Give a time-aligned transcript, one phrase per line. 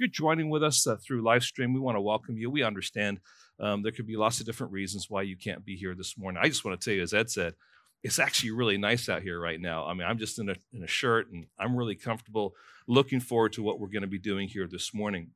[0.00, 2.50] you're joining with us uh, through live stream, we want to welcome you.
[2.50, 3.20] We understand
[3.60, 6.40] um, there could be lots of different reasons why you can't be here this morning.
[6.42, 7.54] I just want to tell you, as Ed said,
[8.02, 9.86] it's actually really nice out here right now.
[9.86, 12.54] I mean, I'm just in a, in a shirt and I'm really comfortable
[12.88, 15.32] looking forward to what we're going to be doing here this morning.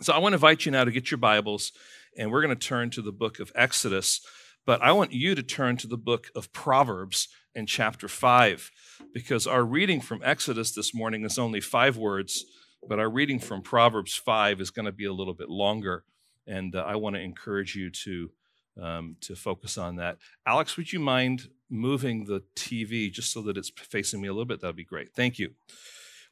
[0.00, 1.70] So I want to invite you now to get your Bibles
[2.18, 4.20] and we're going to turn to the book of Exodus.
[4.66, 8.70] But I want you to turn to the book of Proverbs in chapter 5
[9.12, 12.44] because our reading from Exodus this morning is only five words,
[12.88, 16.04] but our reading from Proverbs 5 is going to be a little bit longer.
[16.46, 18.30] And uh, I want to encourage you to,
[18.80, 20.18] um, to focus on that.
[20.46, 24.44] Alex, would you mind moving the TV just so that it's facing me a little
[24.44, 25.14] bit, that'd be great.
[25.14, 25.52] Thank you.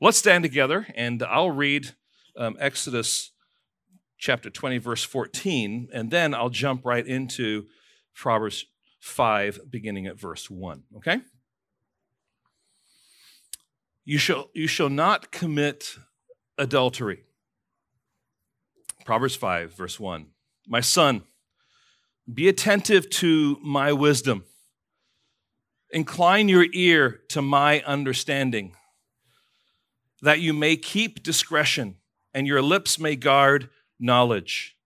[0.01, 1.93] Let's stand together and I'll read
[2.37, 3.33] um, Exodus
[4.19, 7.67] chapter 20, verse 14, and then I'll jump right into
[8.15, 8.67] Proverbs
[9.01, 10.83] 5, beginning at verse 1.
[10.99, 11.21] Okay?
[14.05, 15.97] You shall, you shall not commit
[16.61, 17.25] adultery.
[19.05, 20.27] Proverbs 5, verse 1.
[20.69, 21.23] My son,
[22.33, 24.45] be attentive to my wisdom
[25.93, 28.77] Incline your ear to my understanding,
[30.23, 31.97] that you may keep discretion
[32.33, 34.77] and your lips may guard knowledge.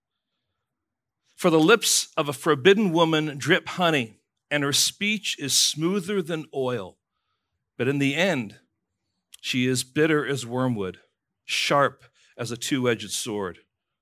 [1.36, 4.16] For the lips of a forbidden woman drip honey,
[4.50, 6.97] and her speech is smoother than oil.
[7.77, 8.56] But in the end,
[9.42, 11.00] she is bitter as wormwood,
[11.45, 12.05] sharp
[12.37, 13.59] as a two edged sword.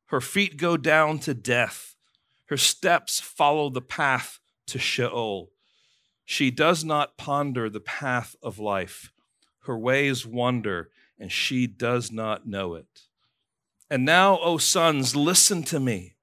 [0.06, 1.96] Her feet go down to death,
[2.46, 5.50] her steps follow the path to Sheol.
[6.24, 9.10] She does not ponder the path of life.
[9.60, 13.02] Her ways wander, and she does not know it.
[13.88, 16.16] And now, O sons, listen to me,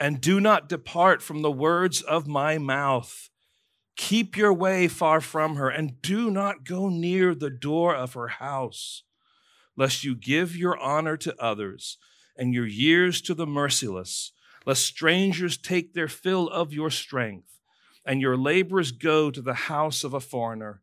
[0.00, 3.30] and do not depart from the words of my mouth.
[3.96, 8.28] Keep your way far from her, and do not go near the door of her
[8.28, 9.02] house,
[9.76, 11.98] lest you give your honor to others
[12.36, 14.32] and your years to the merciless,
[14.66, 17.54] lest strangers take their fill of your strength
[18.04, 20.82] and your labors go to the house of a foreigner.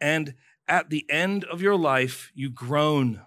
[0.00, 0.34] And
[0.68, 3.22] at the end of your life, you groan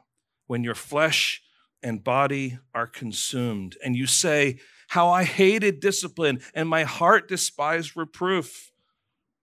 [0.47, 1.41] when your flesh
[1.81, 3.75] and body are consumed.
[3.83, 4.59] And you say,
[4.89, 8.71] How I hated discipline, and my heart despised reproof.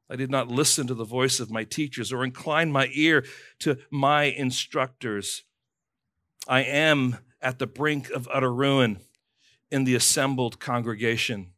[0.08, 3.24] I did not listen to the voice of my teachers or incline my ear
[3.60, 5.44] to my instructors.
[6.48, 9.00] I am at the brink of utter ruin
[9.70, 11.52] in the assembled congregation.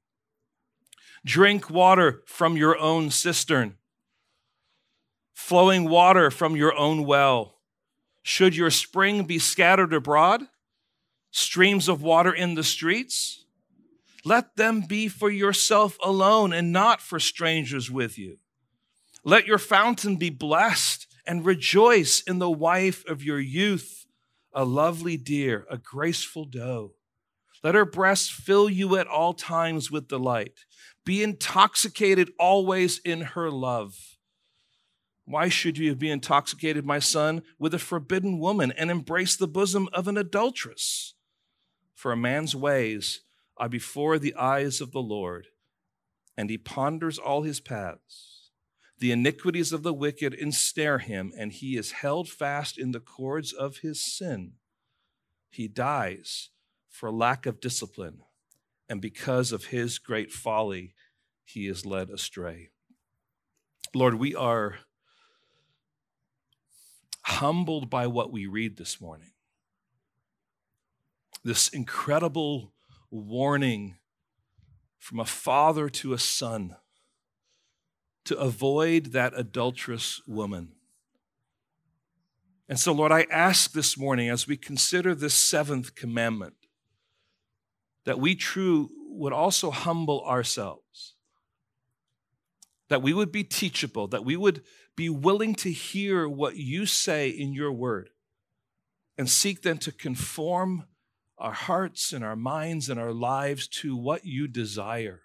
[1.25, 3.77] Drink water from your own cistern,
[5.33, 7.61] flowing water from your own well.
[8.23, 10.43] Should your spring be scattered abroad,
[11.31, 13.45] streams of water in the streets?
[14.25, 18.39] Let them be for yourself alone and not for strangers with you.
[19.25, 24.02] Let your fountain be blessed and rejoice in the wife of your youth,
[24.55, 26.93] a lovely deer, a graceful doe.
[27.63, 30.65] Let her breasts fill you at all times with delight.
[31.05, 33.97] Be intoxicated always in her love.
[35.25, 39.89] Why should you be intoxicated, my son, with a forbidden woman and embrace the bosom
[39.93, 41.15] of an adulteress?
[41.95, 43.21] For a man's ways
[43.57, 45.47] are before the eyes of the Lord,
[46.37, 48.32] and he ponders all his paths.
[49.03, 53.53] The iniquities of the wicked ensnare him, and he is held fast in the cords
[53.53, 54.53] of his sin.
[55.51, 56.51] He dies
[56.89, 58.21] for lack of discipline
[58.89, 60.95] and because of his great folly,
[61.45, 62.69] he is led astray.
[63.93, 64.77] Lord, we are
[67.23, 69.33] humbled by what we read this morning.
[71.43, 72.73] This incredible
[73.11, 73.97] warning
[75.01, 76.77] from a father to a son
[78.25, 80.73] to avoid that adulterous woman.
[82.69, 86.55] And so, Lord, I ask this morning as we consider this seventh commandment
[88.05, 91.15] that we true would also humble ourselves,
[92.89, 94.63] that we would be teachable, that we would
[94.97, 98.11] be willing to hear what you say in your word
[99.19, 100.87] and seek then to conform
[101.39, 105.23] our hearts and our minds and our lives to what you desire.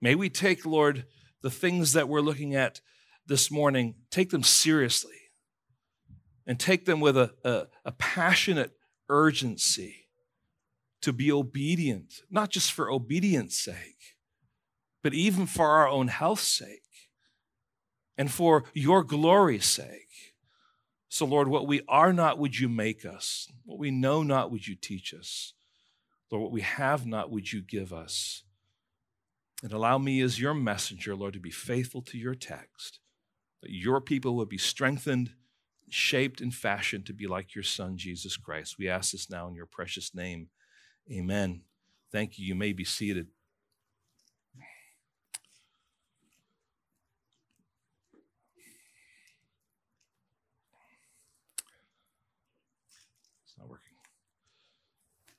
[0.00, 1.04] May we take, Lord,
[1.42, 2.80] the things that we're looking at
[3.26, 5.16] this morning, take them seriously
[6.46, 8.72] and take them with a, a, a passionate
[9.08, 10.08] urgency
[11.02, 14.16] to be obedient, not just for obedience sake,
[15.02, 16.82] but even for our own health's sake
[18.18, 20.34] and for your glory's sake.
[21.08, 23.48] So, Lord, what we are not, would you make us?
[23.64, 25.54] What we know not, would you teach us?
[26.30, 28.44] Lord, what we have not, would you give us?
[29.62, 32.98] And allow me as your messenger, Lord, to be faithful to your text,
[33.62, 35.34] that your people would be strengthened,
[35.90, 38.76] shaped and fashioned to be like your Son, Jesus Christ.
[38.78, 40.48] We ask this now in your precious name.
[41.12, 41.62] Amen.
[42.10, 42.46] Thank you.
[42.46, 43.26] You may be seated.
[53.44, 53.92] It's not working.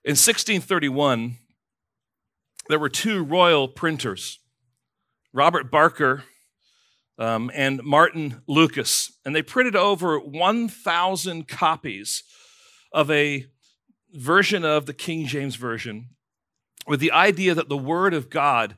[0.03, 1.37] In 1631,
[2.69, 4.39] there were two royal printers,
[5.33, 6.23] Robert Barker
[7.17, 12.23] um, and Martin Lucas, and they printed over 1,000 copies
[12.91, 13.45] of a
[14.13, 16.09] version of the King James Version
[16.87, 18.75] with the idea that the Word of God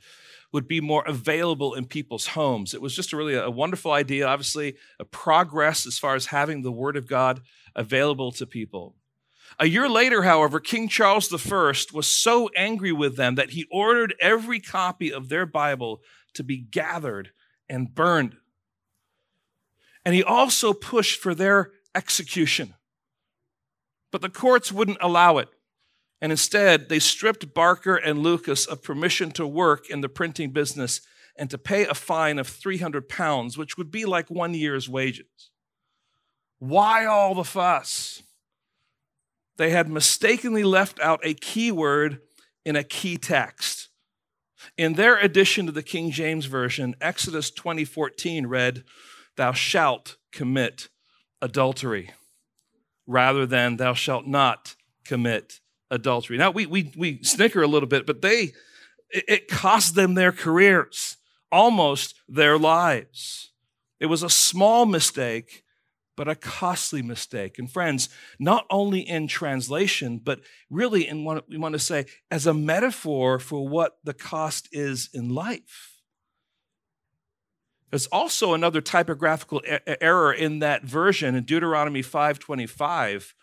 [0.51, 2.74] would be more available in people's homes.
[2.74, 6.62] It was just a really a wonderful idea, obviously, a progress as far as having
[6.62, 7.41] the Word of God
[7.75, 8.95] available to people.
[9.59, 14.15] A year later, however, King Charles I was so angry with them that he ordered
[14.19, 16.01] every copy of their Bible
[16.33, 17.31] to be gathered
[17.69, 18.38] and burned.
[20.05, 22.73] And he also pushed for their execution.
[24.11, 25.50] But the courts wouldn't allow it.
[26.21, 31.01] And instead, they stripped Barker and Lucas of permission to work in the printing business
[31.38, 35.51] and to pay a fine of 300 pounds, which would be like one year's wages.
[36.59, 38.22] Why all the fuss?
[39.57, 42.21] They had mistakenly left out a key word
[42.65, 43.89] in a key text.
[44.77, 48.83] In their edition of the King James Version, Exodus 20:14 read,
[49.35, 50.89] "Thou shalt commit
[51.41, 52.11] adultery,"
[53.05, 55.59] rather than "Thou shalt not commit
[55.91, 58.53] adultery." Now we we we snicker a little bit, but they
[59.09, 61.17] it cost them their careers,
[61.51, 63.51] almost their lives.
[63.99, 65.62] It was a small mistake,
[66.15, 67.57] but a costly mistake.
[67.57, 72.45] And friends, not only in translation, but really in what we want to say as
[72.45, 76.01] a metaphor for what the cost is in life.
[77.89, 79.62] There's also another typographical
[80.01, 83.36] error in that version in Deuteronomy 5:25,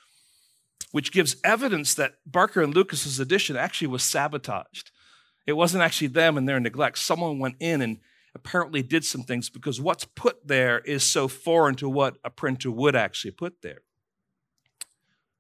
[0.90, 4.90] which gives evidence that Barker and Lucas's edition actually was sabotaged.
[5.46, 6.98] It wasn't actually them and their neglect.
[6.98, 8.00] Someone went in and
[8.34, 12.70] apparently did some things because what's put there is so foreign to what a printer
[12.70, 13.82] would actually put there.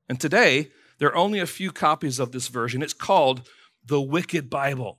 [0.08, 2.82] And today, there are only a few copies of this version.
[2.82, 3.48] It's called
[3.84, 4.98] the Wicked Bible.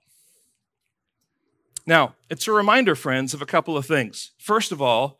[1.85, 4.31] Now, it's a reminder, friends, of a couple of things.
[4.37, 5.19] First of all,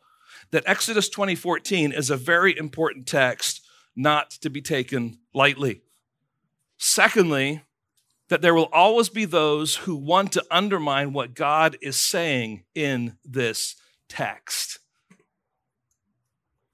[0.50, 3.60] that Exodus 20:14 is a very important text
[3.94, 5.82] not to be taken lightly.
[6.78, 7.62] Secondly,
[8.28, 13.16] that there will always be those who want to undermine what God is saying in
[13.24, 13.76] this
[14.08, 14.78] text.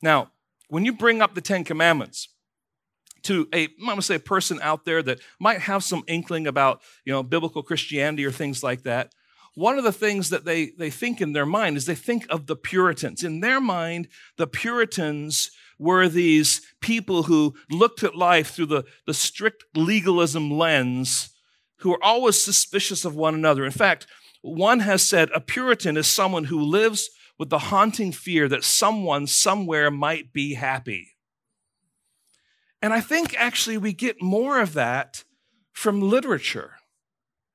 [0.03, 0.31] Now,
[0.69, 2.29] when you bring up the Ten Commandments
[3.23, 6.81] to a, I'm gonna say a person out there that might have some inkling about,
[7.05, 9.13] you know, biblical Christianity or things like that,
[9.55, 12.47] one of the things that they, they think in their mind is they think of
[12.47, 13.25] the Puritans.
[13.25, 14.07] In their mind,
[14.37, 15.51] the Puritans
[15.81, 21.31] were these people who looked at life through the, the strict legalism lens
[21.81, 23.65] who are always suspicious of one another.
[23.65, 24.07] In fact,
[24.43, 29.27] one has said a Puritan is someone who lives with the haunting fear that someone
[29.27, 31.17] somewhere might be happy.
[32.81, 35.25] And I think actually we get more of that
[35.73, 36.75] from literature.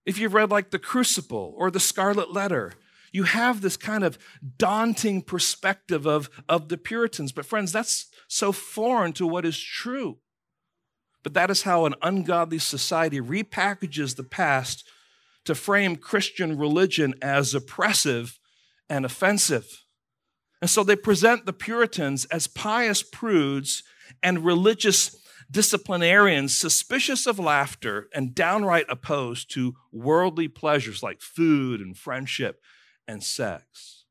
[0.05, 2.73] If you've read like The Crucible or The Scarlet Letter,
[3.13, 4.17] you have this kind of
[4.57, 7.31] daunting perspective of, of the Puritans.
[7.31, 10.17] But, friends, that's so foreign to what is true.
[11.23, 14.83] But that is how an ungodly society repackages the past
[15.45, 18.39] to frame Christian religion as oppressive
[18.89, 19.83] and offensive.
[20.62, 23.83] And so they present the Puritans as pious prudes
[24.21, 25.15] and religious
[25.51, 32.62] disciplinarians suspicious of laughter and downright opposed to worldly pleasures like food and friendship
[33.07, 34.05] and sex.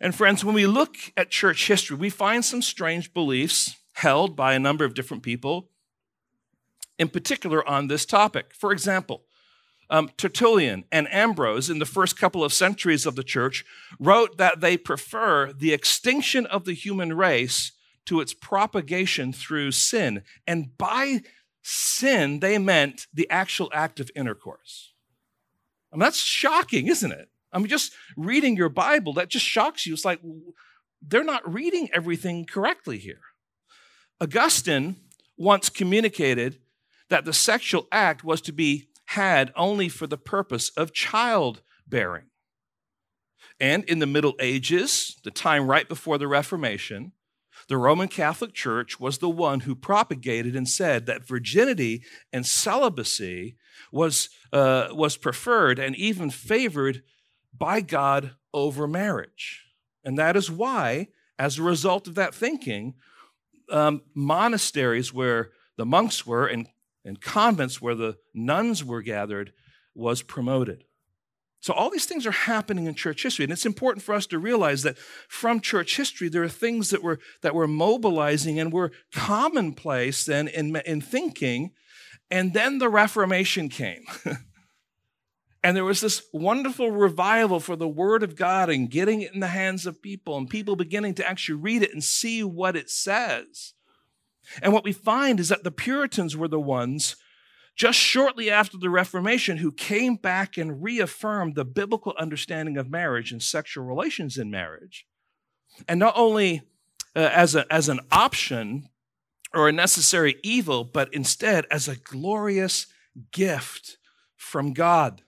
[0.00, 4.54] And friends, when we look at church history, we find some strange beliefs held by
[4.54, 5.68] a number of different people,
[6.98, 8.52] in particular on this topic.
[8.54, 9.24] For example,
[9.90, 13.64] um, Tertullian and Ambrose, in the first couple of centuries of the church,
[13.98, 17.72] wrote that they prefer the extinction of the human race
[18.06, 20.22] to its propagation through sin.
[20.46, 21.22] And by
[21.62, 24.92] sin, they meant the actual act of intercourse.
[25.92, 27.28] I mean, that's shocking, isn't it?
[27.52, 29.92] I mean, just reading your Bible, that just shocks you.
[29.92, 30.20] It's like
[31.02, 33.20] they're not reading everything correctly here.
[34.20, 34.96] Augustine
[35.36, 36.58] once communicated
[37.08, 42.26] that the sexual act was to be had only for the purpose of childbearing.
[43.58, 47.12] And in the Middle Ages, the time right before the Reformation,
[47.68, 53.56] the Roman Catholic Church was the one who propagated and said that virginity and celibacy
[53.92, 57.02] was, uh, was preferred and even favored
[57.56, 59.64] by God over marriage.
[60.04, 61.08] And that is why
[61.38, 62.94] as a result of that thinking,
[63.70, 66.68] um, monasteries where the monks were and,
[67.04, 69.52] and convents where the nuns were gathered
[69.94, 70.84] was promoted.
[71.62, 73.44] So, all these things are happening in church history.
[73.44, 74.96] And it's important for us to realize that
[75.28, 80.48] from church history, there are things that were, that were mobilizing and were commonplace then
[80.48, 81.72] in, in thinking.
[82.30, 84.04] And then the Reformation came.
[85.62, 89.40] and there was this wonderful revival for the Word of God and getting it in
[89.40, 92.88] the hands of people, and people beginning to actually read it and see what it
[92.88, 93.74] says.
[94.62, 97.16] And what we find is that the Puritans were the ones
[97.76, 103.30] just shortly after the Reformation who came back and reaffirmed the biblical understanding of marriage
[103.30, 105.06] and sexual relations in marriage.
[105.86, 106.62] And not only
[107.14, 108.88] uh, as, a, as an option
[109.54, 112.86] or a necessary evil, but instead as a glorious
[113.30, 113.98] gift
[114.36, 115.22] from God.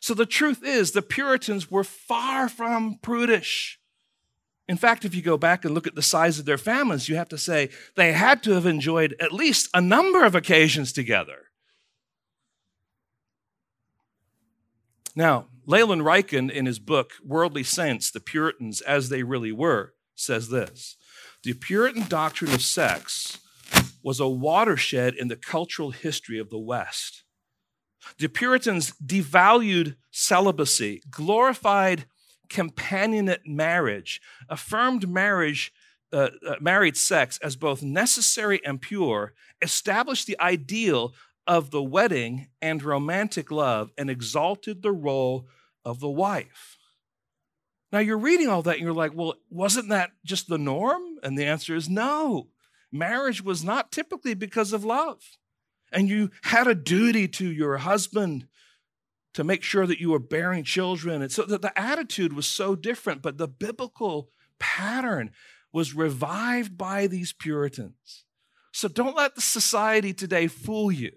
[0.00, 3.78] So the truth is, the Puritans were far from prudish.
[4.66, 7.16] In fact, if you go back and look at the size of their families, you
[7.16, 11.50] have to say they had to have enjoyed at least a number of occasions together.
[15.14, 20.48] Now, Leland Ryken, in his book, Worldly Saints The Puritans as They Really Were, says
[20.48, 20.96] this
[21.42, 23.38] The Puritan doctrine of sex
[24.02, 27.24] was a watershed in the cultural history of the West.
[28.18, 32.06] The Puritans devalued celibacy, glorified
[32.48, 35.72] companionate marriage, affirmed marriage,
[36.12, 41.14] uh, uh, married sex as both necessary and pure, established the ideal
[41.46, 45.46] of the wedding and romantic love and exalted the role
[45.84, 46.76] of the wife.
[47.92, 51.02] Now you're reading all that and you're like, well, wasn't that just the norm?
[51.22, 52.48] And the answer is no.
[52.92, 55.38] Marriage was not typically because of love.
[55.92, 58.46] And you had a duty to your husband
[59.34, 61.22] to make sure that you were bearing children.
[61.22, 65.30] And so that the attitude was so different, but the biblical pattern
[65.72, 68.24] was revived by these Puritans.
[68.72, 71.12] So don't let the society today fool you.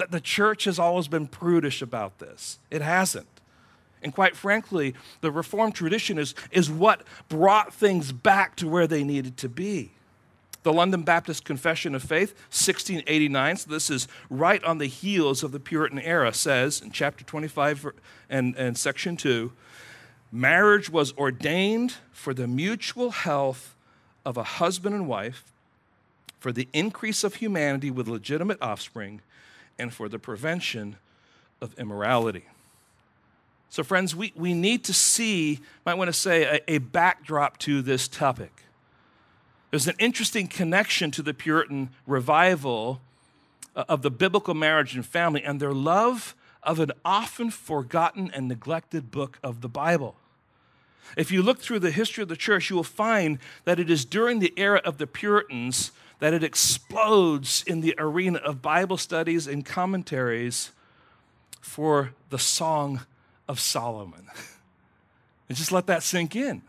[0.00, 2.58] That the church has always been prudish about this.
[2.70, 3.26] It hasn't.
[4.02, 9.04] And quite frankly, the Reformed tradition is, is what brought things back to where they
[9.04, 9.90] needed to be.
[10.62, 15.52] The London Baptist Confession of Faith, 1689, so this is right on the heels of
[15.52, 17.88] the Puritan era, says in chapter 25
[18.28, 19.52] and, and section 2
[20.32, 23.74] marriage was ordained for the mutual health
[24.24, 25.44] of a husband and wife,
[26.38, 29.20] for the increase of humanity with legitimate offspring,
[29.80, 30.96] and for the prevention
[31.60, 32.44] of immorality.
[33.68, 37.82] So, friends, we, we need to see, might want to say, a, a backdrop to
[37.82, 38.64] this topic.
[39.70, 43.00] There's an interesting connection to the Puritan revival
[43.76, 46.34] uh, of the biblical marriage and family and their love
[46.64, 50.16] of an often forgotten and neglected book of the Bible.
[51.16, 54.04] If you look through the history of the church, you will find that it is
[54.04, 59.46] during the era of the Puritans that it explodes in the arena of Bible studies
[59.46, 60.70] and commentaries
[61.60, 63.00] for the Song
[63.48, 64.26] of Solomon.
[65.48, 66.62] and just let that sink in.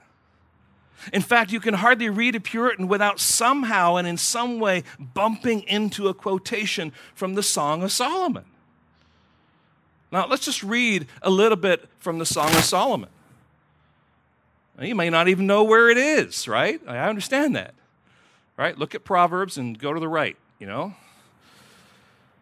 [1.12, 5.62] In fact, you can hardly read a Puritan without somehow and in some way bumping
[5.64, 8.46] into a quotation from the Song of Solomon.
[10.12, 13.10] Now, let's just read a little bit from the Song of Solomon.
[14.78, 16.80] Now, you may not even know where it is, right?
[16.88, 17.74] I understand that
[18.58, 18.78] right?
[18.78, 20.94] Look at Proverbs and go to the right, you know?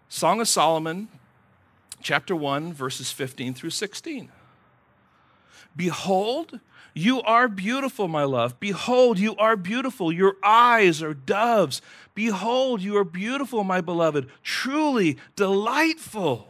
[0.08, 1.08] Song of Solomon,
[2.02, 4.32] chapter 1, verses 15 through 16.
[5.76, 6.60] Behold,
[6.94, 8.60] you are beautiful, my love.
[8.60, 10.12] Behold, you are beautiful.
[10.12, 11.82] Your eyes are doves.
[12.16, 14.28] Behold, you are beautiful, my beloved.
[14.44, 16.50] Truly delightful.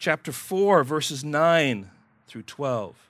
[0.00, 1.90] chapter 4, verses 9
[2.26, 3.09] through 12.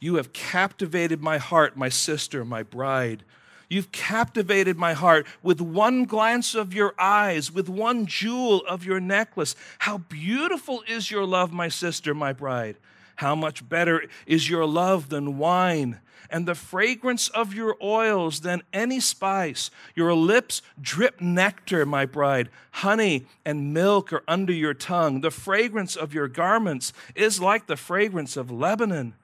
[0.00, 3.24] You have captivated my heart, my sister, my bride.
[3.68, 9.00] You've captivated my heart with one glance of your eyes, with one jewel of your
[9.00, 9.56] necklace.
[9.80, 12.76] How beautiful is your love, my sister, my bride.
[13.16, 18.62] How much better is your love than wine, and the fragrance of your oils than
[18.72, 19.70] any spice.
[19.94, 22.50] Your lips drip nectar, my bride.
[22.72, 25.20] Honey and milk are under your tongue.
[25.20, 29.14] The fragrance of your garments is like the fragrance of Lebanon.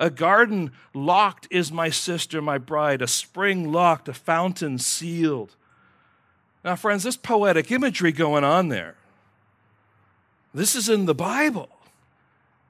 [0.00, 5.54] A garden locked is my sister, my bride, a spring locked, a fountain sealed.
[6.64, 8.96] Now, friends, this poetic imagery going on there.
[10.52, 11.68] This is in the Bible.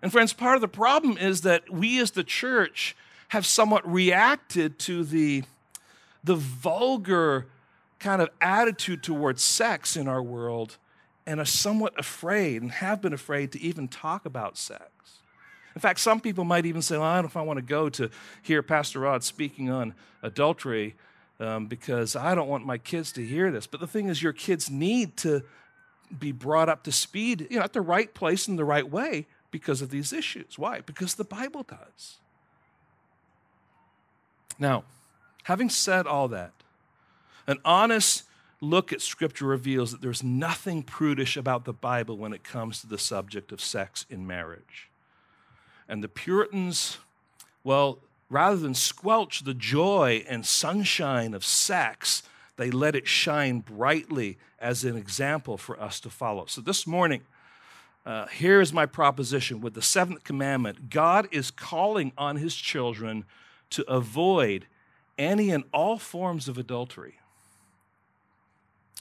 [0.03, 2.97] And, friends, part of the problem is that we as the church
[3.29, 5.45] have somewhat reacted to the,
[6.23, 7.47] the vulgar
[7.99, 10.77] kind of attitude towards sex in our world
[11.27, 14.94] and are somewhat afraid and have been afraid to even talk about sex.
[15.75, 17.65] In fact, some people might even say, well, I don't know if I want to
[17.65, 18.11] go to
[18.43, 20.95] hear Pastor Rod speaking on adultery
[21.41, 23.67] um, because I don't want my kids to hear this.
[23.67, 25.43] But the thing is, your kids need to
[26.17, 29.27] be brought up to speed you know, at the right place in the right way
[29.51, 30.59] because of these issues.
[30.59, 30.81] Why?
[30.81, 32.19] Because the Bible does.
[34.59, 34.85] Now,
[35.45, 36.53] having said all that,
[37.47, 38.25] an honest
[38.61, 42.87] look at Scripture reveals that there's nothing prudish about the Bible when it comes to
[42.87, 44.89] the subject of sex in marriage.
[45.89, 46.99] And the Puritans,
[47.63, 47.99] well,
[48.31, 52.23] rather than squelch the joy and sunshine of sex,
[52.57, 56.47] they let it shine brightly as an example for us to follow.
[56.47, 57.23] So this morning,
[58.07, 63.25] uh, here is my proposition with the seventh commandment God is calling on his children
[63.71, 64.67] to avoid
[65.17, 67.19] any and all forms of adultery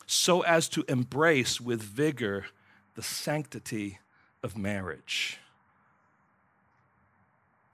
[0.06, 2.46] so as to embrace with vigor
[2.96, 4.00] the sanctity
[4.42, 5.40] of marriage.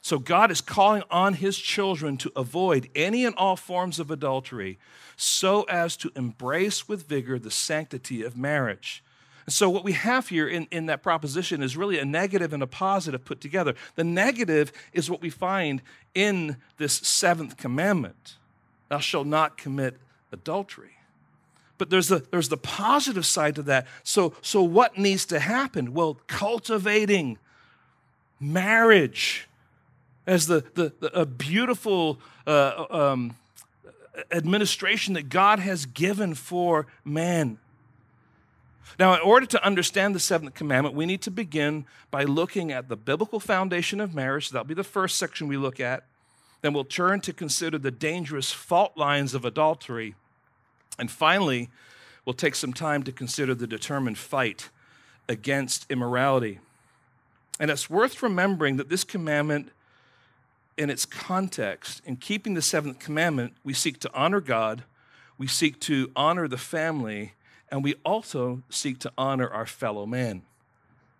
[0.01, 4.79] So God is calling on his children to avoid any and all forms of adultery
[5.17, 9.03] so as to embrace with vigor the sanctity of marriage.
[9.45, 12.61] And so, what we have here in, in that proposition is really a negative and
[12.61, 13.73] a positive put together.
[13.95, 15.81] The negative is what we find
[16.13, 18.35] in this seventh commandment
[18.89, 19.97] Thou shalt not commit
[20.31, 20.97] adultery.
[21.79, 23.87] But there's the, there's the positive side to that.
[24.03, 25.93] So, so, what needs to happen?
[25.93, 27.39] Well, cultivating
[28.39, 29.48] marriage
[30.29, 33.35] as the, the, the a beautiful uh, um,
[34.31, 37.57] administration that God has given for man.
[38.99, 42.89] Now, in order to understand the seventh commandment, we need to begin by looking at
[42.89, 44.51] the biblical foundation of marriage.
[44.51, 46.03] That'll be the first section we look at.
[46.61, 50.13] Then we'll turn to consider the dangerous fault lines of adultery.
[50.99, 51.69] And finally,
[52.23, 54.69] we'll take some time to consider the determined fight
[55.27, 56.59] against immorality.
[57.59, 59.71] And it's worth remembering that this commandment
[60.79, 64.83] in its context, in keeping the seventh commandment, we seek to honor God,
[65.37, 67.33] we seek to honor the family,
[67.69, 70.41] and we also seek to honor our fellow man.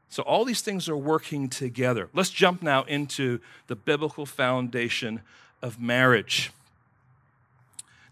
[0.08, 2.08] So all these things are working together.
[2.14, 5.20] Let's jump now into the biblical foundation
[5.62, 6.52] of marriage.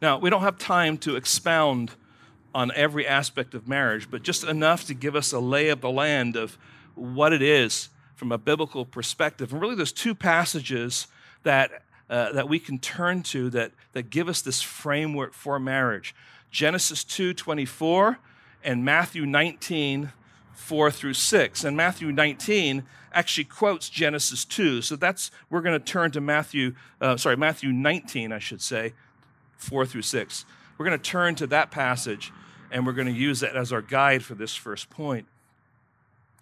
[0.01, 1.91] Now, we don't have time to expound
[2.53, 5.89] on every aspect of marriage, but just enough to give us a lay of the
[5.89, 6.57] land of
[6.93, 9.53] what it is from a biblical perspective.
[9.53, 11.07] And really, there's two passages
[11.47, 16.13] that, uh, that we can turn to that, that give us this framework for marriage.
[16.51, 18.19] Genesis 2 24
[18.63, 20.12] and Matthew 19
[20.53, 21.63] 4 through 6.
[21.63, 22.83] And Matthew 19
[23.13, 24.81] actually quotes Genesis 2.
[24.81, 28.93] So that's, we're going to turn to Matthew, uh, sorry, Matthew 19, I should say,
[29.55, 30.45] 4 through 6.
[30.77, 32.33] We're going to turn to that passage
[32.69, 35.25] and we're going to use that as our guide for this first point.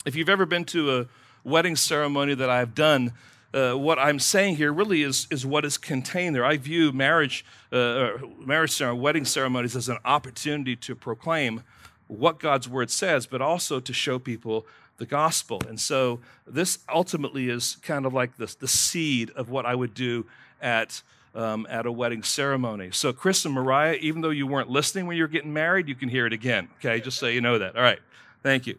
[0.05, 1.07] If you've ever been to a
[1.43, 3.13] wedding ceremony that I've done,
[3.55, 6.43] uh, what I'm saying here really is, is what is contained there.
[6.43, 11.63] I view marriage, uh, marriage ceremony, wedding ceremonies as an opportunity to proclaim
[12.07, 15.61] what God's word says, but also to show people the gospel.
[15.69, 19.93] And so this ultimately is kind of like the, the seed of what I would
[19.93, 20.25] do
[20.61, 21.01] at,
[21.33, 22.89] um, at a wedding ceremony.
[22.91, 25.95] So, Chris and Mariah, even though you weren't listening when you were getting married, you
[25.95, 26.69] can hear it again.
[26.79, 27.75] Okay, just so you know that.
[27.75, 27.99] All right,
[28.43, 28.77] thank you.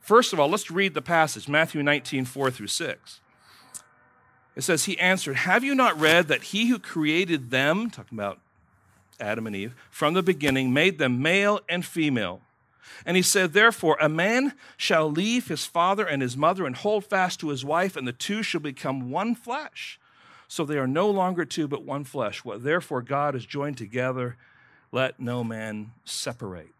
[0.00, 3.20] First of all, let's read the passage Matthew 19, 4 through 6.
[4.56, 8.40] It says, He answered, Have you not read that he who created them, talking about
[9.18, 12.40] Adam and Eve, from the beginning made them male and female?
[13.06, 17.04] And he said, Therefore, a man shall leave his father and his mother and hold
[17.04, 19.98] fast to his wife, and the two shall become one flesh.
[20.48, 22.44] So they are no longer two, but one flesh.
[22.44, 24.36] What therefore God has joined together,
[24.90, 26.74] let no man separate.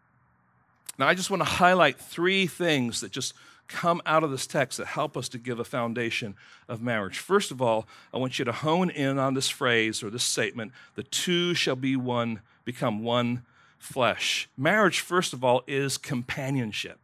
[0.99, 3.33] Now, I just want to highlight three things that just
[3.71, 6.35] come out of this text that help us to give a foundation
[6.67, 7.19] of marriage.
[7.19, 10.71] First of all, I want you to hone in on this phrase or this statement
[10.95, 13.43] the two shall be one, become one
[13.79, 14.49] flesh.
[14.57, 16.99] Marriage, first of all, is companionship.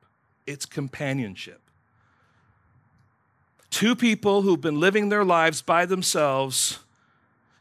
[0.46, 1.62] It's companionship.
[3.70, 6.80] Two people who've been living their lives by themselves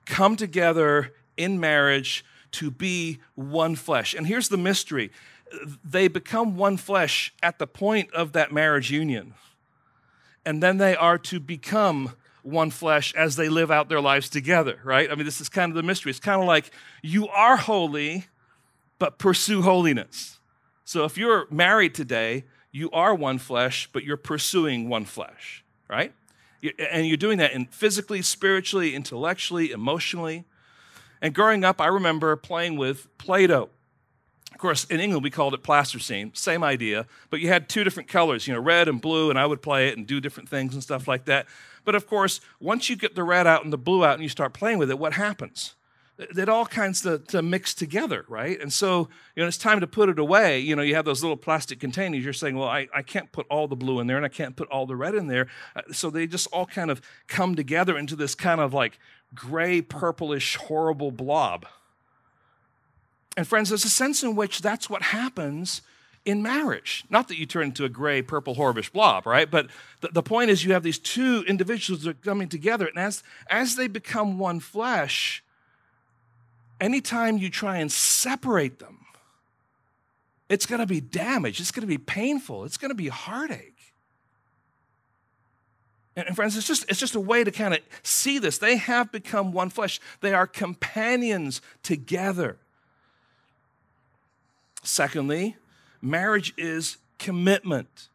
[0.05, 4.15] come together in marriage to be one flesh.
[4.15, 5.11] And here's the mystery
[5.85, 9.35] they become one flesh at the point of that marriage union.
[10.45, 14.79] And then they are to become one flesh as they live out their lives together,
[14.85, 15.11] right?
[15.11, 16.11] I mean, this is kind of the mystery.
[16.11, 16.71] It's kind of like
[17.03, 18.27] you are holy,
[18.99, 20.39] but pursue holiness.
[20.85, 26.13] So if you're married today, you are one flesh, but you're pursuing one flesh, right?
[26.79, 30.45] And you're doing that in physically, spiritually, intellectually, emotionally.
[31.21, 33.71] And growing up, I remember playing with Play Doh.
[34.57, 38.09] Of course, in England, we called it plasticine, same idea, but you had two different
[38.09, 40.73] colors, you know, red and blue, and I would play it and do different things
[40.73, 41.45] and stuff like that.
[41.85, 44.31] But of course, once you get the red out and the blue out and you
[44.31, 45.75] start playing with it, what happens?
[46.19, 48.59] It all kinds to, to mix together, right?
[48.59, 50.59] And so, you know, it's time to put it away.
[50.59, 52.25] You know, you have those little plastic containers.
[52.25, 54.57] You're saying, well, I, I can't put all the blue in there and I can't
[54.57, 55.49] put all the red in there.
[55.77, 58.99] Uh, so they just all kind of come together into this kind of like
[59.35, 61.67] gray, purplish, horrible blob.
[63.37, 65.83] And friends, there's a sense in which that's what happens
[66.25, 67.05] in marriage.
[67.09, 69.51] Not that you turn into a gray, purple, horribish blob, right?
[69.51, 69.69] But
[70.01, 73.23] the, the point is you have these two individuals that are coming together, and as,
[73.49, 75.45] as they become one flesh,
[76.81, 78.99] anytime you try and separate them,
[80.49, 81.61] it's going to be damage.
[81.61, 82.65] It's going to be painful.
[82.65, 83.73] It's going to be heartache.
[86.17, 88.59] And, friends, it's just, it's just a way to kind of see this.
[88.59, 92.57] They have become one flesh, they are companions together.
[94.87, 95.57] Secondly,
[96.01, 98.09] marriage is commitment.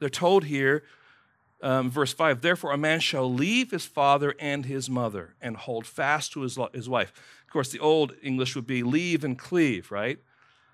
[0.00, 0.82] They're told here,
[1.62, 5.86] um, verse 5 Therefore, a man shall leave his father and his mother and hold
[5.86, 7.12] fast to his, his wife.
[7.46, 10.18] Of course, the old English would be leave and cleave, right?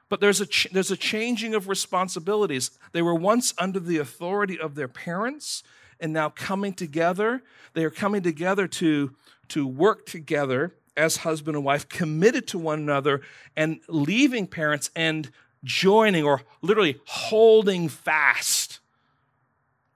[0.09, 2.71] But there's a, ch- there's a changing of responsibilities.
[2.93, 5.63] They were once under the authority of their parents,
[6.01, 7.43] and now coming together,
[7.75, 9.15] they are coming together to,
[9.49, 13.23] to work together as husband and wife, committed to one another,
[13.57, 15.31] and leaving parents and
[15.65, 18.81] joining or literally holding fast.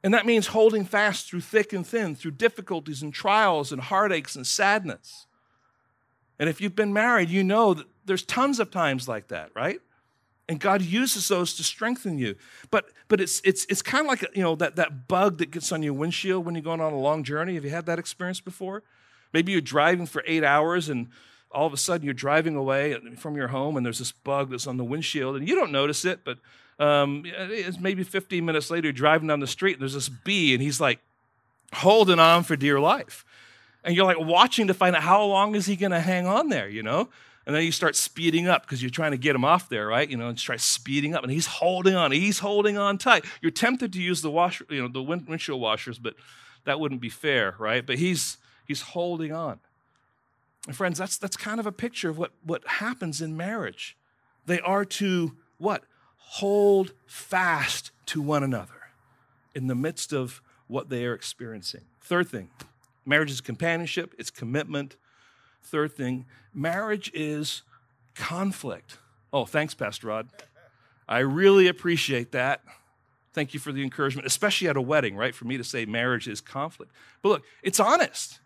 [0.03, 4.37] And that means holding fast through thick and thin, through difficulties and trials and heartaches
[4.37, 5.27] and sadness.
[6.39, 9.81] And if you've been married, you know that there's tons of times like that, right?
[10.49, 12.37] And God uses those to strengthen you.
[12.71, 15.73] But but it's it's it's kind of like you know that, that bug that gets
[15.73, 17.55] on your windshield when you're going on a long journey.
[17.55, 18.85] Have you had that experience before?
[19.37, 21.09] Maybe you're driving for eight hours and
[21.51, 24.67] all of a sudden you're driving away from your home and there's this bug that's
[24.67, 26.39] on the windshield and you don't notice it, but
[26.79, 30.55] um, it's maybe 15 minutes later, you're driving down the street and there's this bee
[30.55, 31.01] and he's like
[31.75, 33.27] holding on for dear life.
[33.85, 36.49] And you're like watching to find out how long is he going to hang on
[36.49, 37.11] there, you know?
[37.45, 40.09] And then you start speeding up because you're trying to get him off there, right?
[40.09, 42.11] You know, and try speeding up, and he's holding on.
[42.11, 43.27] He's holding on tight.
[43.43, 46.15] You're tempted to use the washer, you know, the windshield washers, but
[46.65, 47.87] that wouldn't be fair, right?
[47.87, 49.61] But he's he's holding on.
[50.67, 53.97] And friends, that's that's kind of a picture of what, what happens in marriage.
[54.47, 55.85] They are to what?
[56.17, 58.91] Hold fast to one another
[59.55, 61.83] in the midst of what they are experiencing.
[62.01, 62.51] Third thing,
[63.05, 64.97] marriage is companionship, it's commitment,
[65.67, 67.63] Third thing, marriage is
[68.15, 68.99] conflict.
[69.33, 70.29] Oh, thanks, Pastor Rod.
[71.09, 72.63] I really appreciate that.
[73.33, 75.35] Thank you for the encouragement, especially at a wedding, right?
[75.35, 76.93] For me to say marriage is conflict.
[77.21, 78.39] But look, it's honest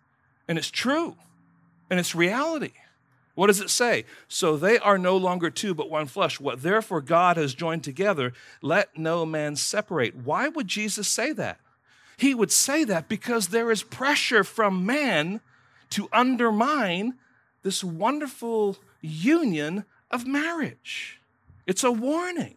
[0.50, 1.14] and it's true
[1.90, 2.72] and it's reality.
[3.36, 4.04] What does it say?
[4.26, 6.40] So they are no longer two, but one flesh.
[6.40, 10.16] What therefore God has joined together, let no man separate.
[10.16, 11.60] Why would Jesus say that?
[12.16, 15.40] He would say that because there is pressure from man
[15.90, 17.14] to undermine
[17.62, 21.20] this wonderful union of marriage.
[21.64, 22.56] It's a warning.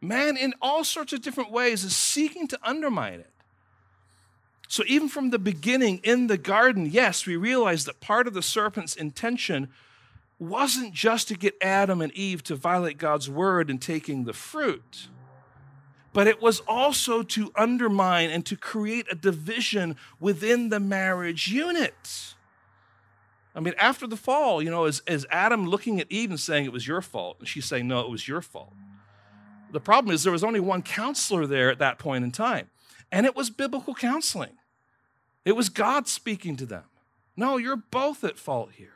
[0.00, 3.30] Man, in all sorts of different ways, is seeking to undermine it.
[4.70, 8.42] So, even from the beginning in the garden, yes, we realize that part of the
[8.42, 9.68] serpent's intention
[10.38, 15.08] wasn't just to get Adam and Eve to violate God's word in taking the fruit
[16.12, 22.34] but it was also to undermine and to create a division within the marriage unit.
[23.54, 26.64] I mean, after the fall, you know, is, is Adam looking at Eve and saying
[26.64, 27.36] it was your fault?
[27.40, 28.72] And she's saying, no, it was your fault.
[29.72, 32.70] The problem is there was only one counselor there at that point in time,
[33.12, 34.56] and it was biblical counseling.
[35.44, 36.84] It was God speaking to them.
[37.36, 38.92] No, you're both at fault here.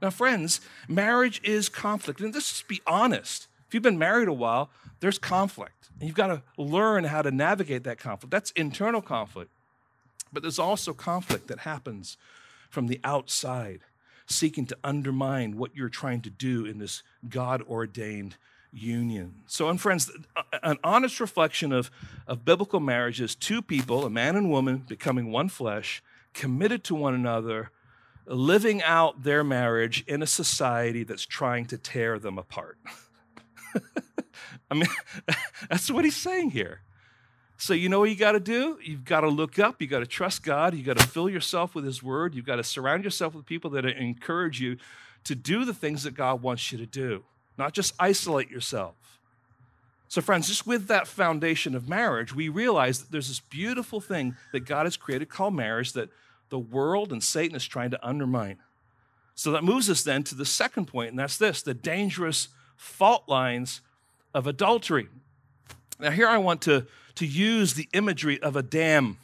[0.00, 2.20] Now, friends, marriage is conflict.
[2.20, 5.90] And let's just be honest If you've been married a while, there's conflict.
[6.00, 8.30] And you've got to learn how to navigate that conflict.
[8.30, 9.50] That's internal conflict.
[10.32, 12.16] But there's also conflict that happens
[12.70, 13.80] from the outside,
[14.26, 18.36] seeking to undermine what you're trying to do in this God ordained
[18.72, 19.42] union.
[19.46, 20.10] So, and friends,
[20.62, 21.90] an honest reflection of,
[22.26, 26.02] of biblical marriage is two people, a man and woman, becoming one flesh,
[26.34, 27.70] committed to one another,
[28.26, 32.78] living out their marriage in a society that's trying to tear them apart.
[34.70, 34.88] I mean,
[35.70, 36.82] that's what he's saying here.
[37.60, 38.78] So, you know what you got to do?
[38.84, 39.82] You've got to look up.
[39.82, 40.74] You got to trust God.
[40.74, 42.36] You got to fill yourself with His Word.
[42.36, 44.76] You've got to surround yourself with people that encourage you
[45.24, 47.24] to do the things that God wants you to do,
[47.58, 48.94] not just isolate yourself.
[50.08, 54.36] So, friends, just with that foundation of marriage, we realize that there's this beautiful thing
[54.52, 56.08] that God has created called marriage that
[56.48, 58.56] the world and Satan is trying to undermine.
[59.34, 63.28] So that moves us then to the second point, and that's this the dangerous fault
[63.28, 63.82] lines
[64.34, 65.08] of adultery.
[66.00, 69.18] Now, here I want to to use the imagery of a dam,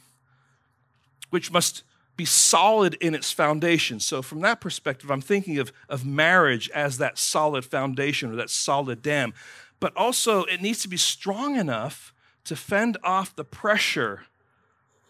[1.29, 1.83] which must
[2.17, 3.99] be solid in its foundation.
[3.99, 8.49] So, from that perspective, I'm thinking of, of marriage as that solid foundation or that
[8.49, 9.33] solid dam.
[9.79, 12.13] But also, it needs to be strong enough
[12.45, 14.23] to fend off the pressure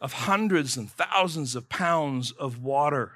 [0.01, 3.13] of hundreds and thousands of pounds of water.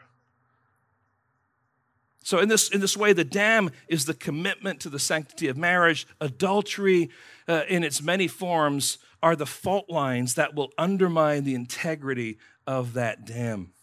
[2.23, 5.58] So, in this, in this way, the dam is the commitment to the sanctity of
[5.58, 6.06] marriage.
[6.21, 7.10] Adultery,
[7.47, 12.93] uh, in its many forms, are the fault lines that will undermine the integrity of
[12.93, 13.73] that dam.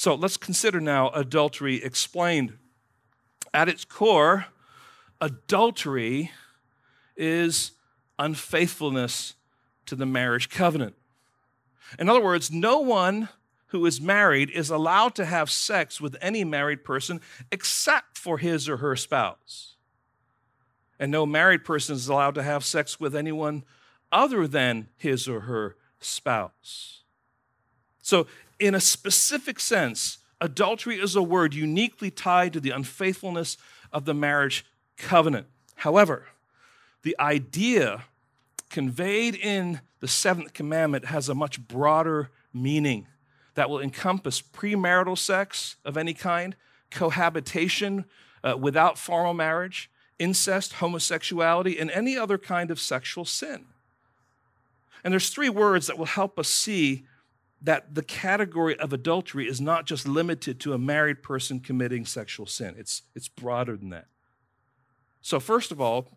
[0.00, 2.56] So let's consider now adultery explained.
[3.52, 4.46] At its core,
[5.20, 6.30] adultery
[7.18, 7.72] is
[8.18, 9.34] unfaithfulness
[9.84, 10.94] to the marriage covenant.
[11.98, 13.28] In other words, no one
[13.66, 17.20] who is married is allowed to have sex with any married person
[17.52, 19.74] except for his or her spouse
[20.98, 23.64] and no married person is allowed to have sex with anyone
[24.10, 27.02] other than his or her spouse.
[28.00, 28.26] So,
[28.60, 33.56] in a specific sense, adultery is a word uniquely tied to the unfaithfulness
[33.92, 34.64] of the marriage
[34.96, 35.46] covenant.
[35.76, 36.26] However,
[37.02, 38.04] the idea
[38.68, 43.06] conveyed in the seventh commandment has a much broader meaning
[43.54, 46.54] that will encompass premarital sex of any kind,
[46.90, 48.04] cohabitation
[48.44, 53.66] uh, without formal marriage, incest, homosexuality, and any other kind of sexual sin.
[55.02, 57.06] And there's three words that will help us see
[57.62, 62.46] that the category of adultery is not just limited to a married person committing sexual
[62.46, 62.74] sin.
[62.78, 64.06] It's, it's broader than that.
[65.20, 66.08] So, first of all,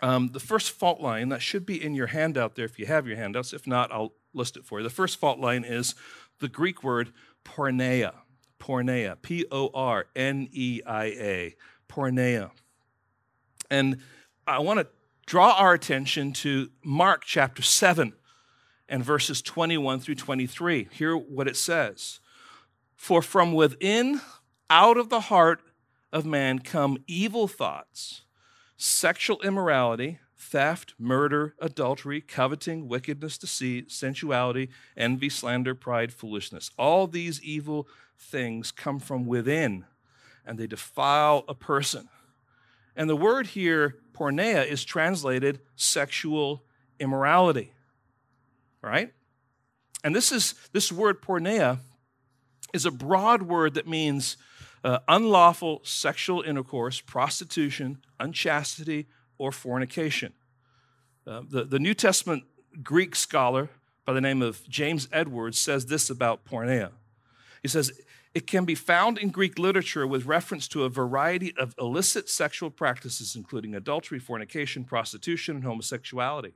[0.00, 3.06] um, the first fault line that should be in your handout there if you have
[3.06, 3.52] your handouts.
[3.52, 4.84] If not, I'll list it for you.
[4.84, 5.94] The first fault line is
[6.40, 7.12] the Greek word
[7.44, 8.14] porneia.
[8.60, 9.20] Porneia.
[9.20, 11.56] P O R N E I A.
[11.88, 12.50] Porneia.
[13.70, 13.98] And
[14.46, 14.86] I want to
[15.26, 18.12] draw our attention to Mark chapter 7
[18.88, 20.88] and verses 21 through 23.
[20.92, 22.20] Hear what it says
[22.94, 24.20] For from within,
[24.68, 25.60] out of the heart
[26.12, 28.22] of man, come evil thoughts,
[28.76, 36.70] sexual immorality, theft, murder, adultery, coveting, wickedness, deceit, sensuality, envy, slander, pride, foolishness.
[36.76, 39.84] All these evil things come from within
[40.44, 42.08] and they defile a person.
[42.94, 46.64] And the word here, porneia, is translated sexual
[46.98, 47.72] immorality.
[48.82, 49.12] Right?
[50.04, 51.78] And this is this word porneia
[52.72, 54.36] is a broad word that means
[54.82, 59.06] uh, unlawful sexual intercourse, prostitution, unchastity,
[59.38, 60.32] or fornication.
[61.26, 62.44] Uh, the, the New Testament
[62.82, 63.68] Greek scholar
[64.04, 66.90] by the name of James Edwards says this about porneia.
[67.62, 67.92] He says,
[68.34, 72.70] it can be found in Greek literature with reference to a variety of illicit sexual
[72.70, 76.54] practices, including adultery, fornication, prostitution, and homosexuality.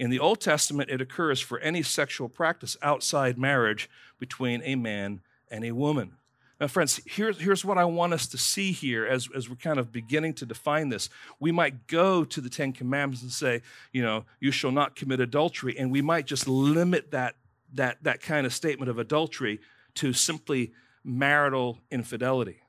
[0.00, 5.20] In the Old Testament, it occurs for any sexual practice outside marriage between a man
[5.50, 6.12] and a woman.
[6.58, 9.78] Now, friends, here's, here's what I want us to see here as, as we're kind
[9.78, 11.10] of beginning to define this.
[11.38, 13.60] We might go to the Ten Commandments and say,
[13.92, 17.34] you know, you shall not commit adultery, and we might just limit that,
[17.74, 19.60] that, that kind of statement of adultery
[19.96, 20.72] to simply
[21.04, 22.62] marital infidelity.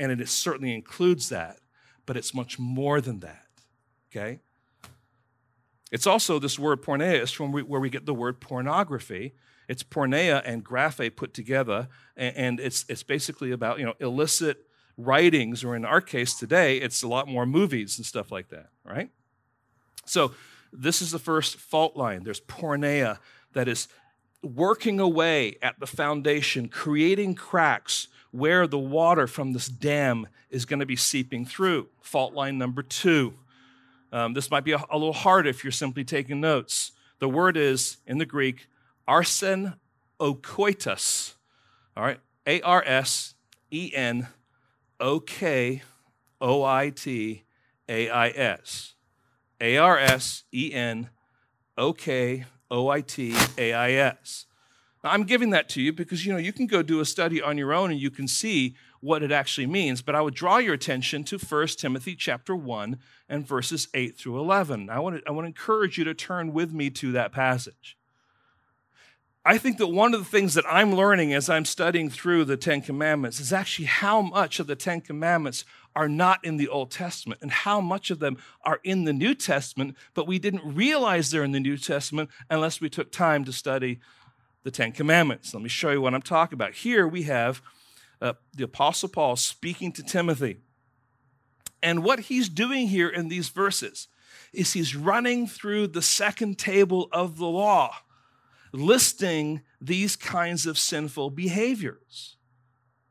[0.00, 1.58] And it certainly includes that,
[2.06, 3.44] but it's much more than that.
[4.10, 4.40] Okay?
[5.90, 9.34] It's also this word porneia is from where we get the word pornography.
[9.68, 15.62] It's porneia and graphe put together, and it's, it's basically about you know illicit writings,
[15.62, 19.10] or in our case today, it's a lot more movies and stuff like that, right?
[20.04, 20.32] So
[20.72, 22.24] this is the first fault line.
[22.24, 23.18] There's porneia
[23.52, 23.88] that is
[24.42, 30.80] working away at the foundation, creating cracks where the water from this dam is going
[30.80, 31.88] to be seeping through.
[32.00, 33.34] Fault line number two.
[34.12, 36.92] Um, this might be a, a, little hard if you're simply taking notes.
[37.18, 38.68] The word is, in the Greek,
[39.06, 39.74] arsen
[40.18, 41.34] okoitos.
[41.96, 43.34] All right, A R S
[43.70, 44.28] E N
[45.00, 45.82] O K
[46.40, 47.44] O I T
[47.88, 48.94] A I S.
[49.60, 51.10] A R S E N
[51.76, 54.46] O K O I T A I S.
[55.04, 57.56] I'm giving that to you because you know you can go do a study on
[57.56, 60.74] your own and you can see what it actually means, but I would draw your
[60.74, 64.90] attention to 1 Timothy chapter 1 and verses 8 through 11.
[64.90, 67.96] I want to, I want to encourage you to turn with me to that passage.
[69.44, 72.58] I think that one of the things that I'm learning as I'm studying through the
[72.58, 75.64] Ten Commandments is actually how much of the Ten Commandments
[75.96, 79.34] are not in the Old Testament and how much of them are in the New
[79.34, 83.52] Testament, but we didn't realize they're in the New Testament unless we took time to
[83.52, 84.00] study
[84.64, 85.54] the Ten Commandments.
[85.54, 86.74] Let me show you what I'm talking about.
[86.74, 87.62] Here we have
[88.20, 90.58] uh, the Apostle Paul speaking to Timothy.
[91.82, 94.08] And what he's doing here in these verses
[94.52, 97.94] is he's running through the second table of the law,
[98.72, 102.36] listing these kinds of sinful behaviors.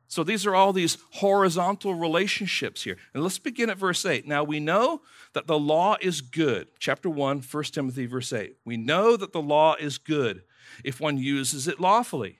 [0.09, 2.97] So these are all these horizontal relationships here.
[3.13, 4.25] And let's begin at verse 8.
[4.25, 5.01] Now we know
[5.33, 6.69] that the law is good.
[6.79, 8.55] Chapter 1, 1 Timothy, verse 8.
[8.65, 10.43] We know that the law is good
[10.83, 12.39] if one uses it lawfully.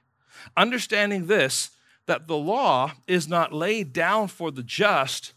[0.56, 1.72] Understanding this,
[2.08, 5.34] that the law is not laid down for the just,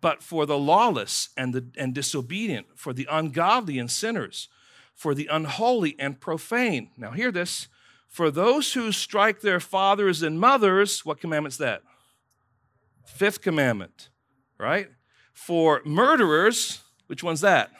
[0.00, 4.48] but for the lawless and, the, and disobedient, for the ungodly and sinners,
[4.94, 6.90] for the unholy and profane.
[6.96, 7.68] Now, hear this.
[8.08, 11.82] For those who strike their fathers and mothers, what commandment's that?
[13.04, 14.10] Fifth commandment,
[14.58, 14.88] right?
[15.32, 17.70] For murderers, which one's that?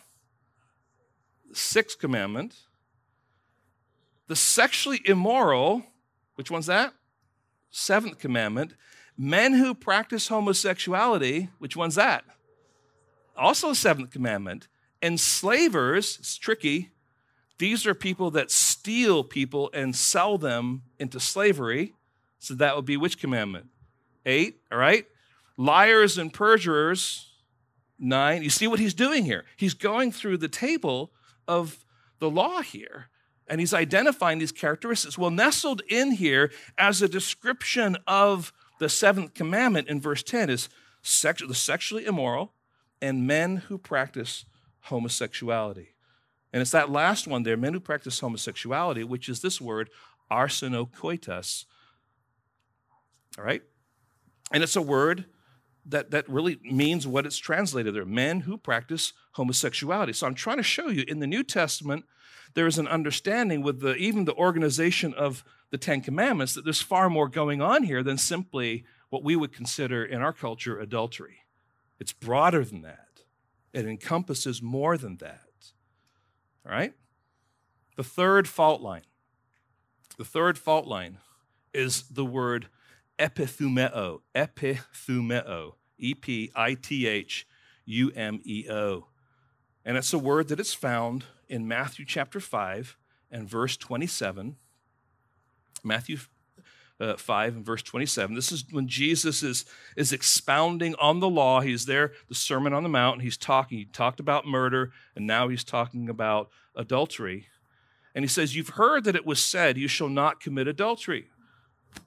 [1.53, 2.57] Sixth commandment.
[4.29, 5.85] The sexually immoral,
[6.37, 6.94] which one's that?
[7.70, 8.74] Seventh commandment.
[9.16, 12.24] Men who practice homosexuality, which one's that?
[13.37, 14.68] Also, seventh commandment.
[15.02, 16.90] Enslavers, it's tricky.
[17.59, 21.94] These are people that steal people and sell them into slavery.
[22.38, 23.66] So that would be which commandment?
[24.24, 25.06] Eight, all right?
[25.56, 27.30] Liars and perjurers,
[27.98, 28.42] nine.
[28.42, 29.44] You see what he's doing here?
[29.56, 31.12] He's going through the table
[31.46, 31.85] of
[32.18, 33.09] the law here
[33.50, 35.18] and he's identifying these characteristics.
[35.18, 40.68] Well, nestled in here as a description of the seventh commandment in verse 10 is
[41.02, 42.54] the sexually immoral
[43.02, 44.44] and men who practice
[44.82, 45.88] homosexuality.
[46.52, 49.90] And it's that last one there, men who practice homosexuality, which is this word,
[50.30, 51.64] arsenokoitas.
[53.36, 53.62] All right?
[54.52, 55.26] And it's a word
[55.86, 60.12] that, that really means what it's translated there men who practice homosexuality.
[60.12, 62.04] So I'm trying to show you in the New Testament,
[62.54, 66.82] there is an understanding with the, even the organization of the Ten Commandments that there's
[66.82, 71.44] far more going on here than simply what we would consider in our culture adultery.
[71.98, 73.22] It's broader than that,
[73.72, 75.42] it encompasses more than that.
[76.66, 76.94] All right?
[77.96, 79.02] The third fault line.
[80.16, 81.18] The third fault line
[81.72, 82.68] is the word
[83.18, 84.20] epithumeo.
[84.34, 85.74] Epithumeo.
[85.98, 87.46] E P I T H
[87.84, 89.06] U M E O.
[89.85, 92.97] And it's a word that is found in Matthew chapter 5
[93.31, 94.57] and verse 27.
[95.83, 96.19] Matthew
[97.01, 98.35] uh, 5 and verse 27.
[98.35, 99.64] This is when Jesus is,
[99.97, 101.61] is expounding on the law.
[101.61, 103.79] He's there, the Sermon on the Mount, he's talking.
[103.79, 107.47] He talked about murder, and now he's talking about adultery.
[108.14, 111.31] And he says, You've heard that it was said, You shall not commit adultery.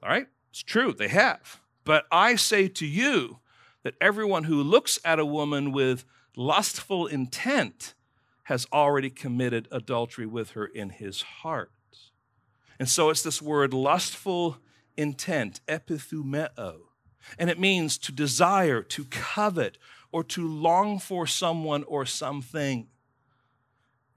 [0.02, 1.60] All right, it's true, they have.
[1.84, 3.40] But I say to you
[3.84, 7.94] that everyone who looks at a woman with lustful intent
[8.44, 11.72] has already committed adultery with her in his heart.
[12.80, 14.58] And so it's this word lustful
[14.98, 16.80] intent, epithumeo.
[17.40, 19.78] And it means to desire, to covet,
[20.12, 22.88] or to long for someone or something.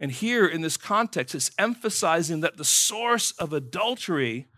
[0.01, 4.49] And here in this context, it's emphasizing that the source of adultery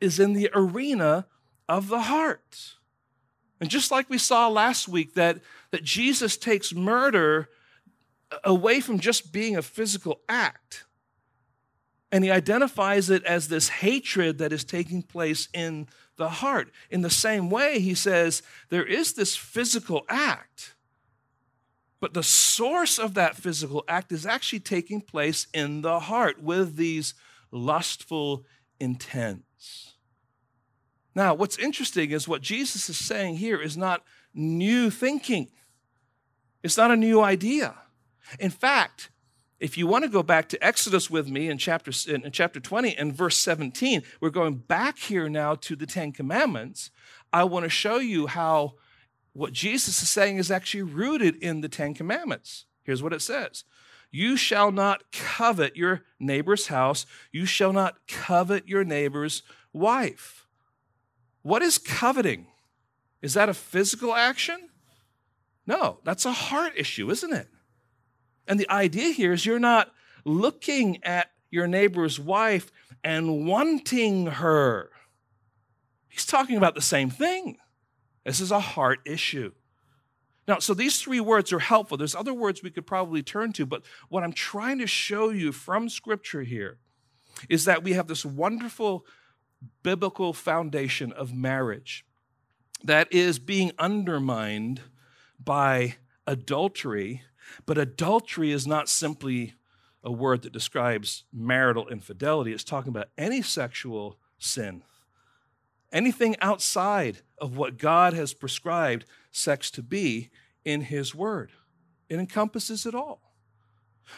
[0.00, 1.26] is in the arena
[1.68, 2.73] of the heart.
[3.60, 5.40] And just like we saw last week, that,
[5.70, 7.48] that Jesus takes murder
[8.42, 10.84] away from just being a physical act.
[12.10, 16.70] And he identifies it as this hatred that is taking place in the heart.
[16.90, 20.74] In the same way, he says there is this physical act,
[22.00, 26.76] but the source of that physical act is actually taking place in the heart with
[26.76, 27.14] these
[27.50, 28.44] lustful
[28.78, 29.93] intents.
[31.14, 34.02] Now, what's interesting is what Jesus is saying here is not
[34.32, 35.50] new thinking,
[36.62, 37.74] it's not a new idea.
[38.40, 39.10] In fact,
[39.60, 42.96] If you want to go back to Exodus with me in chapter, in chapter 20
[42.96, 46.90] and verse 17, we're going back here now to the Ten Commandments.
[47.32, 48.74] I want to show you how
[49.32, 52.66] what Jesus is saying is actually rooted in the Ten Commandments.
[52.82, 53.64] Here's what it says
[54.10, 59.42] You shall not covet your neighbor's house, you shall not covet your neighbor's
[59.72, 60.43] wife.
[61.44, 62.46] What is coveting?
[63.20, 64.70] Is that a physical action?
[65.66, 67.48] No, that's a heart issue, isn't it?
[68.48, 69.92] And the idea here is you're not
[70.24, 72.72] looking at your neighbor's wife
[73.04, 74.90] and wanting her.
[76.08, 77.58] He's talking about the same thing.
[78.24, 79.52] This is a heart issue.
[80.48, 81.98] Now, so these three words are helpful.
[81.98, 85.52] There's other words we could probably turn to, but what I'm trying to show you
[85.52, 86.78] from Scripture here
[87.50, 89.04] is that we have this wonderful
[89.82, 92.04] biblical foundation of marriage
[92.82, 94.80] that is being undermined
[95.42, 95.96] by
[96.26, 97.22] adultery,
[97.66, 99.54] but adultery is not simply
[100.02, 104.82] a word that describes marital infidelity, it's talking about any sexual sin
[105.94, 110.30] anything outside of what God has prescribed sex to be
[110.64, 111.52] in His Word.
[112.10, 113.20] It encompasses it all.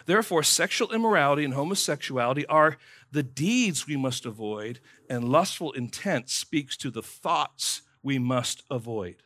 [0.07, 2.79] Therefore, sexual immorality and homosexuality are
[3.13, 9.17] the deeds we must avoid, and lustful intent speaks to the thoughts we must avoid.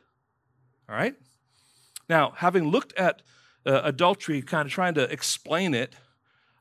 [0.88, 1.14] All right?
[2.08, 3.22] Now, having looked at
[3.66, 5.94] uh, adultery, kind of trying to explain it,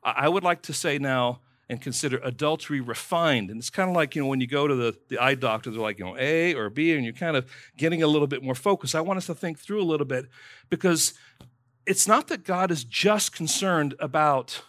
[0.04, 3.50] I would like to say now and consider adultery refined.
[3.50, 5.70] And it's kind of like, you know, when you go to the, the eye doctor,
[5.70, 8.44] they're like, you know, A or B, and you're kind of getting a little bit
[8.44, 8.96] more focused.
[8.96, 10.26] I want us to think through a little bit
[10.70, 11.14] because
[11.86, 14.64] it's not that God is just concerned about,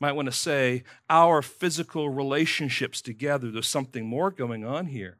[0.00, 3.50] might want to say, our physical relationships together.
[3.50, 5.18] There's something more going on here.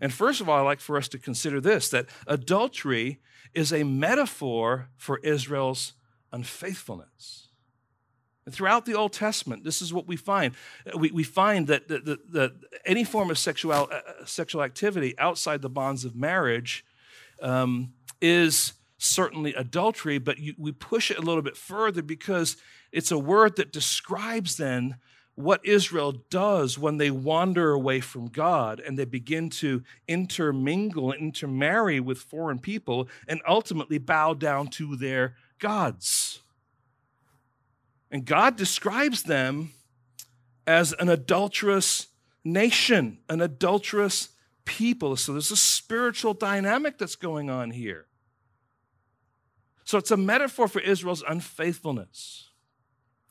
[0.00, 3.20] And first of all, I'd like for us to consider this that adultery
[3.54, 5.94] is a metaphor for Israel's
[6.32, 7.48] unfaithfulness.
[8.44, 10.54] And throughout the Old Testament, this is what we find.
[10.96, 12.52] We, we find that, that, that,
[12.86, 16.84] any form of sexual, uh, sexual activity outside the bonds of marriage
[17.42, 22.56] um, is certainly adultery, but you, we push it a little bit further because
[22.92, 24.96] it's a word that describes then
[25.34, 31.20] what Israel does when they wander away from God and they begin to intermingle and
[31.20, 36.40] intermarry with foreign people and ultimately bow down to their gods.
[38.10, 39.70] And God describes them
[40.66, 42.08] as an adulterous
[42.42, 44.30] nation, an adulterous
[44.64, 45.14] people.
[45.16, 48.06] So there's a spiritual dynamic that's going on here.
[49.84, 52.47] So it's a metaphor for Israel's unfaithfulness.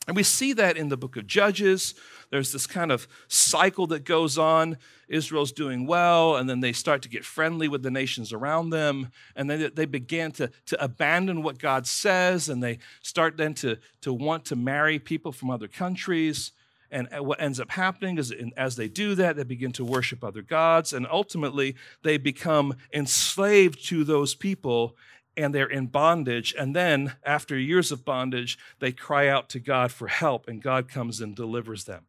[0.08, 1.94] And we see that in the book of Judges.
[2.30, 4.78] There's this kind of cycle that goes on.
[5.06, 9.10] Israel's doing well, and then they start to get friendly with the nations around them.
[9.36, 13.76] And then they begin to, to abandon what God says, and they start then to,
[14.00, 16.52] to want to marry people from other countries.
[16.90, 20.40] And what ends up happening is, as they do that, they begin to worship other
[20.40, 24.96] gods, and ultimately they become enslaved to those people
[25.38, 26.54] and they're in bondage.
[26.58, 30.88] And then, after years of bondage, they cry out to God for help, and God
[30.88, 32.04] comes and delivers them.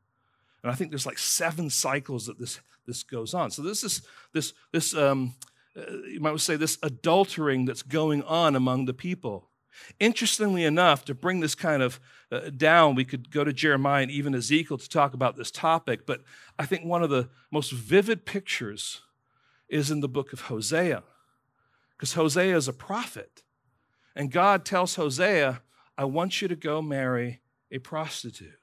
[0.64, 3.52] And I think there's like seven cycles that this, this goes on.
[3.52, 4.02] So this is
[4.34, 5.36] this this um,
[5.78, 9.48] uh, you might say this adultering that's going on among the people.
[10.00, 12.02] Interestingly enough, to bring this kind of
[12.32, 16.06] uh, down, we could go to Jeremiah and even Ezekiel to talk about this topic.
[16.06, 16.22] But
[16.58, 19.02] I think one of the most vivid pictures
[19.70, 21.04] is in the book of Hosea
[22.00, 23.44] because Hosea is a prophet.
[24.16, 25.62] And God tells Hosea,
[25.98, 28.54] I want you to go marry a prostitute.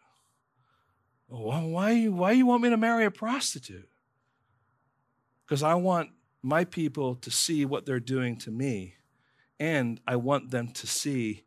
[1.29, 3.91] Well, why, why you want me to marry a prostitute?
[5.45, 6.11] Because I want
[6.43, 8.95] my people to see what they're doing to me,
[9.61, 11.45] and I want them to see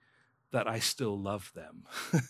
[0.51, 1.85] that I still love them.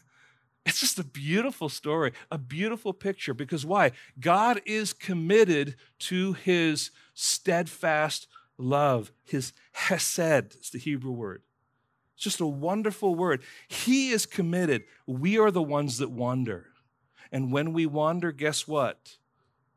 [0.66, 3.92] it's just a beautiful story, a beautiful picture, because why?
[4.22, 8.28] God is committed to his steadfast
[8.60, 11.42] love, his hesed is the Hebrew word.
[12.16, 13.42] It's just a wonderful word.
[13.68, 14.84] He is committed.
[15.08, 16.68] We are the ones that wander.
[17.32, 19.18] And when we wander, guess what?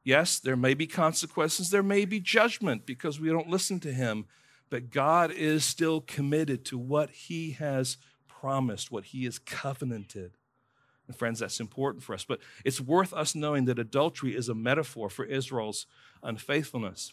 [0.04, 4.26] Yes, there may be consequences, there may be judgment because we don't listen to him,
[4.68, 10.32] but God is still committed to what he has promised, what he has covenanted.
[11.06, 12.24] And friends, that's important for us.
[12.24, 15.86] But it's worth us knowing that adultery is a metaphor for Israel's
[16.22, 17.12] unfaithfulness.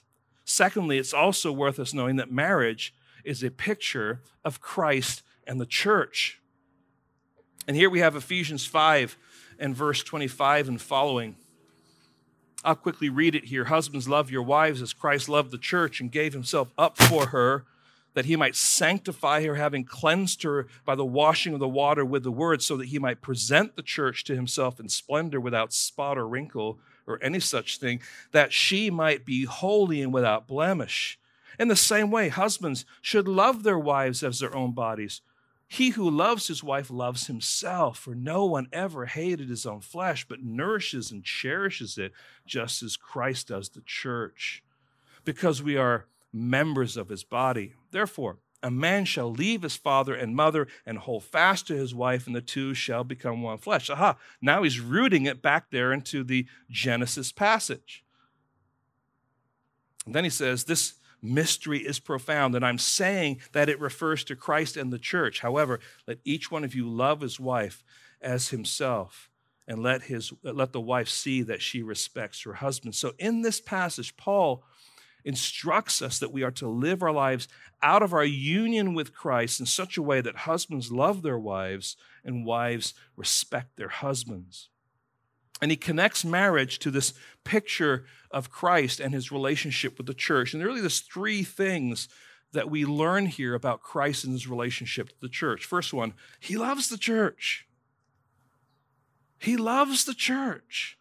[0.50, 2.92] Secondly, it's also worth us knowing that marriage
[3.24, 6.40] is a picture of Christ and the church.
[7.68, 9.16] And here we have Ephesians 5
[9.60, 11.36] and verse 25 and following.
[12.66, 13.66] I'll quickly read it here.
[13.66, 17.66] Husbands, love your wives as Christ loved the church and gave himself up for her
[18.16, 22.24] that he might sanctify her, having cleansed her by the washing of the water with
[22.24, 26.18] the word, so that he might present the church to himself in splendor without spot
[26.18, 26.80] or wrinkle
[27.10, 28.02] or any such thing,
[28.32, 31.20] that she might be holy and without blemish.
[31.58, 35.22] In the same way, husbands should love their wives as their own bodies.
[35.68, 40.26] He who loves his wife loves himself, for no one ever hated his own flesh,
[40.28, 42.12] but nourishes and cherishes it,
[42.46, 44.64] just as Christ does the church,
[45.26, 47.74] because we are members of his body.
[47.92, 52.28] Therefore, a man shall leave his father and mother and hold fast to his wife,
[52.28, 53.90] and the two shall become one flesh.
[53.90, 58.04] Aha, now he's rooting it back there into the Genesis passage.
[60.06, 64.36] And then he says, This mystery is profound, and I'm saying that it refers to
[64.36, 65.40] Christ and the church.
[65.40, 67.84] However, let each one of you love his wife
[68.22, 69.30] as himself,
[69.68, 72.96] and let, his, let the wife see that she respects her husband.
[72.96, 74.64] So in this passage, Paul
[75.24, 77.48] instructs us that we are to live our lives
[77.82, 81.96] out of our union with Christ in such a way that husbands love their wives
[82.24, 84.70] and wives respect their husbands.
[85.62, 87.14] And he connects marriage to this
[87.44, 90.54] picture of Christ and his relationship with the church.
[90.54, 92.08] And really, there's three things
[92.54, 95.66] that we learn here about Christ and his relationship to the church.
[95.66, 97.68] First one, he loves the church.
[99.38, 100.99] He loves the church.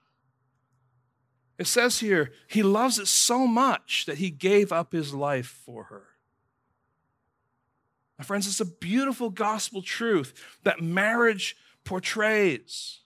[1.58, 5.84] It says here, he loves it so much that he gave up his life for
[5.84, 6.04] her.
[8.16, 10.32] My friends, it's a beautiful gospel truth
[10.62, 13.00] that marriage portrays.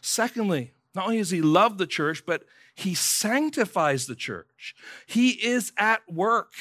[0.00, 2.44] Secondly, not only does he love the church, but
[2.74, 4.74] he sanctifies the church.
[5.06, 6.52] He is at work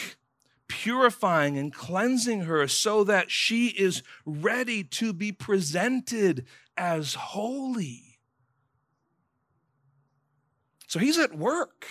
[0.68, 6.46] purifying and cleansing her so that she is ready to be presented
[6.76, 8.07] as holy.
[10.88, 11.86] So he's at work.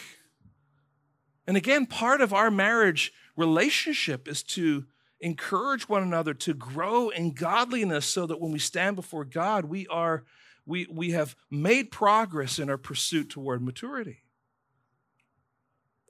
[1.47, 4.87] And again, part of our marriage relationship is to
[5.21, 9.87] encourage one another to grow in godliness so that when we stand before God, we
[9.87, 10.25] are
[10.67, 14.23] we, we have made progress in our pursuit toward maturity.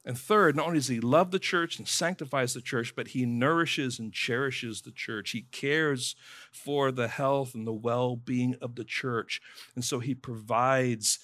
[0.03, 3.27] And third, not only does he love the church and sanctifies the church, but he
[3.27, 5.33] nourishes and cherishes the church.
[5.33, 6.15] He cares
[6.53, 9.43] for the health and the well being of the church.
[9.75, 11.19] And so he provides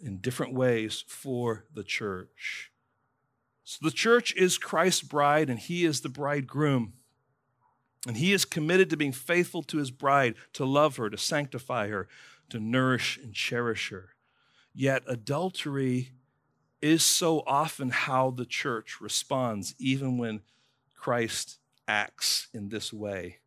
[0.00, 2.70] in different ways for the church.
[3.64, 6.92] So the church is Christ's bride, and he is the bridegroom.
[8.06, 11.88] And he is committed to being faithful to his bride, to love her, to sanctify
[11.88, 12.08] her,
[12.50, 14.10] to nourish and cherish her.
[14.72, 16.12] Yet adultery
[16.80, 20.42] is so often how the church responds, even when
[20.94, 23.38] Christ acts in this way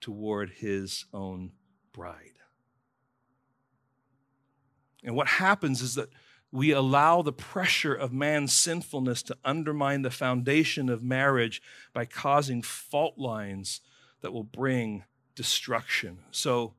[0.00, 1.52] toward his own
[1.92, 2.33] bride.
[5.04, 6.08] And what happens is that
[6.50, 11.60] we allow the pressure of man's sinfulness to undermine the foundation of marriage
[11.92, 13.80] by causing fault lines
[14.20, 16.18] that will bring destruction.
[16.30, 16.74] So,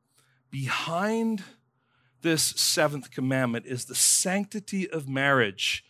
[0.50, 1.44] behind
[2.22, 5.84] this seventh commandment is the sanctity of marriage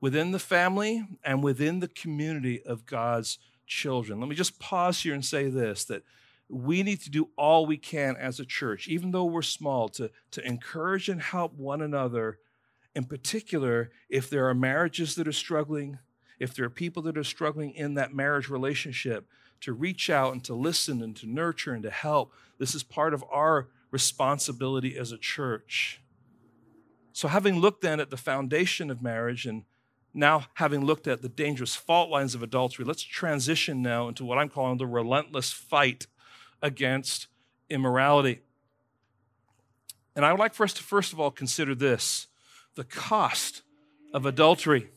[0.00, 4.20] within the family and within the community of God's children.
[4.20, 6.04] Let me just pause here and say this that
[6.48, 10.10] we need to do all we can as a church, even though we're small, to,
[10.30, 12.38] to encourage and help one another.
[12.94, 15.98] In particular, if there are marriages that are struggling,
[16.38, 19.28] if there are people that are struggling in that marriage relationship,
[19.60, 22.32] to reach out and to listen and to nurture and to help.
[22.58, 26.00] This is part of our responsibility as a church.
[27.12, 29.64] So, having looked then at the foundation of marriage and
[30.14, 34.38] now having looked at the dangerous fault lines of adultery, let's transition now into what
[34.38, 36.06] I'm calling the relentless fight
[36.62, 37.28] against
[37.68, 38.40] immorality.
[40.16, 42.26] And I would like for us to first of all consider this
[42.74, 43.62] the cost
[44.14, 44.88] of adultery.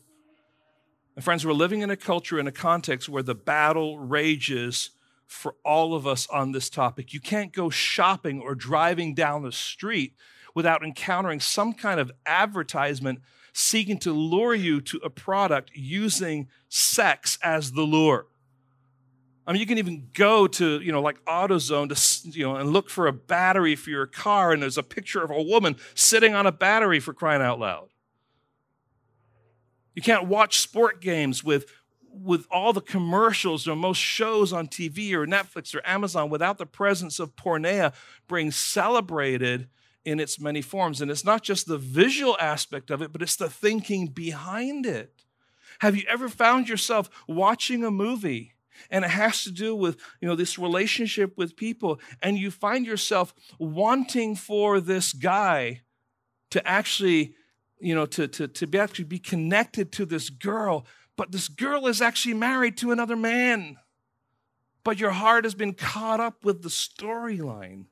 [1.15, 4.91] And friends, we're living in a culture, in a context where the battle rages
[5.25, 7.13] for all of us on this topic.
[7.13, 10.13] You can't go shopping or driving down the street
[10.53, 13.21] without encountering some kind of advertisement
[13.53, 18.27] seeking to lure you to a product using sex as the lure.
[19.51, 22.69] I mean, you can even go to, you know, like AutoZone to, you know, and
[22.69, 26.33] look for a battery for your car, and there's a picture of a woman sitting
[26.33, 27.89] on a battery for crying out loud.
[29.93, 31.65] You can't watch sport games with,
[32.09, 36.65] with all the commercials or most shows on TV or Netflix or Amazon without the
[36.65, 37.93] presence of porneia
[38.29, 39.67] being celebrated
[40.05, 41.01] in its many forms.
[41.01, 45.25] And it's not just the visual aspect of it, but it's the thinking behind it.
[45.79, 48.53] Have you ever found yourself watching a movie
[48.89, 52.85] and it has to do with you know this relationship with people and you find
[52.85, 55.81] yourself wanting for this guy
[56.49, 57.35] to actually
[57.79, 60.85] you know to, to, to be actually be connected to this girl
[61.21, 63.77] but this girl is actually married to another man.
[64.83, 67.85] But your heart has been caught up with the storyline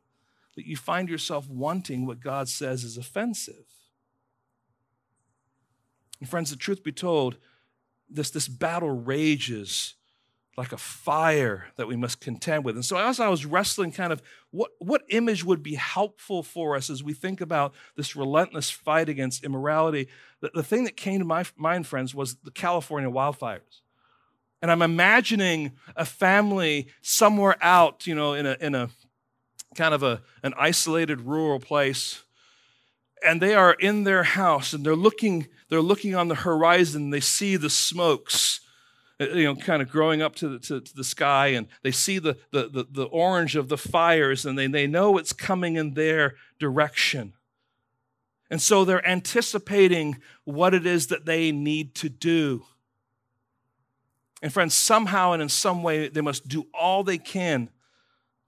[0.56, 3.66] that you find yourself wanting what God says is offensive.
[6.20, 7.38] And friends, the truth be told,
[8.10, 9.94] this, this battle rages
[10.60, 12.76] like a fire that we must contend with.
[12.76, 16.76] And so as I was wrestling kind of what, what image would be helpful for
[16.76, 20.10] us as we think about this relentless fight against immorality,
[20.42, 23.80] the, the thing that came to my mind, friends, was the California wildfires.
[24.62, 28.90] And I'm imagining a family somewhere out, you know, in a, in a
[29.76, 32.22] kind of a, an isolated rural place.
[33.24, 37.12] And they are in their house and they're looking, they're looking on the horizon.
[37.12, 38.60] They see the smokes
[39.20, 41.92] Uh, you know, kind of growing up to the, to, to the sky, and they
[41.92, 45.76] see the, the, the, the, orange of the fires, and they, they know it's coming
[45.76, 47.34] in their direction.
[48.50, 52.66] And so they're anticipating what it is that they need to do.
[54.42, 57.70] And friends, somehow and in some way, they must do all they can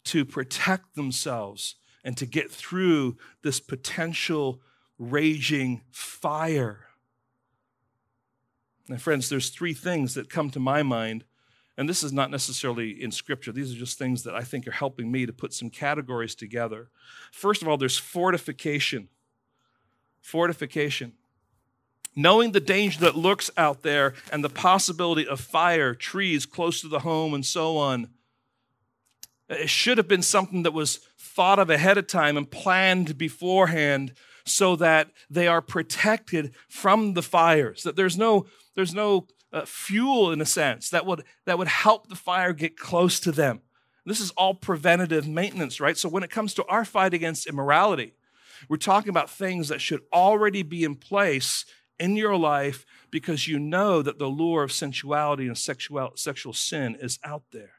[0.05, 4.61] to protect themselves and to get through this potential
[4.97, 6.85] raging fire.
[8.91, 11.23] And friends, there's three things that come to my mind,
[11.77, 13.53] and this is not necessarily in scripture.
[13.53, 16.89] These are just things that I think are helping me to put some categories together.
[17.31, 19.07] First of all, there's fortification.
[20.19, 21.13] Fortification.
[22.15, 26.89] Knowing the danger that lurks out there and the possibility of fire, trees close to
[26.89, 28.09] the home, and so on.
[29.47, 34.13] It should have been something that was thought of ahead of time and planned beforehand
[34.45, 40.31] so that they are protected from the fires, that there's no there's no uh, fuel
[40.31, 43.61] in a sense that would that would help the fire get close to them.
[44.05, 45.97] This is all preventative maintenance, right?
[45.97, 48.13] So when it comes to our fight against immorality,
[48.67, 51.65] we're talking about things that should already be in place
[51.99, 56.97] in your life because you know that the lure of sensuality and sexual, sexual sin
[56.99, 57.73] is out there.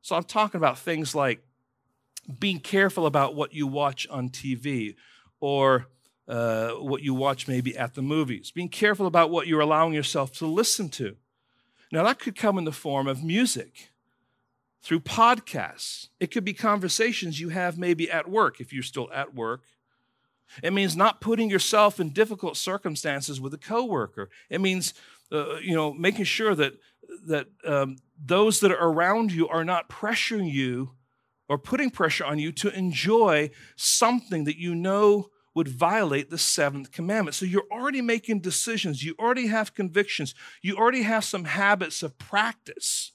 [0.00, 1.42] So I'm talking about things like
[2.38, 4.94] being careful about what you watch on TV
[5.40, 5.86] or
[6.28, 10.32] uh, what you watch maybe at the movies, being careful about what you're allowing yourself
[10.32, 11.16] to listen to.
[11.92, 13.90] Now, that could come in the form of music,
[14.82, 16.08] through podcasts.
[16.20, 19.62] It could be conversations you have maybe at work, if you're still at work.
[20.62, 24.30] It means not putting yourself in difficult circumstances with a coworker.
[24.48, 24.94] It means,
[25.32, 26.74] uh, you know, making sure that
[27.26, 30.92] that um, those that are around you are not pressuring you
[31.48, 36.92] or putting pressure on you to enjoy something that you know would violate the seventh
[36.92, 37.34] commandment.
[37.34, 42.18] So you're already making decisions, you already have convictions, you already have some habits of
[42.18, 43.12] practice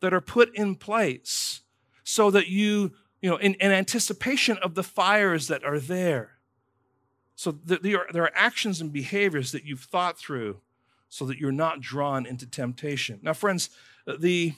[0.00, 1.62] that are put in place
[2.04, 6.32] so that you, you know, in, in anticipation of the fires that are there.
[7.36, 10.60] So there are, there are actions and behaviors that you've thought through
[11.08, 13.20] so that you're not drawn into temptation.
[13.22, 13.70] Now, friends,
[14.06, 14.54] the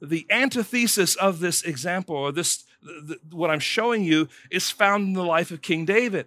[0.00, 5.12] the antithesis of this example or this the, what I'm showing you is found in
[5.12, 6.26] the life of King David.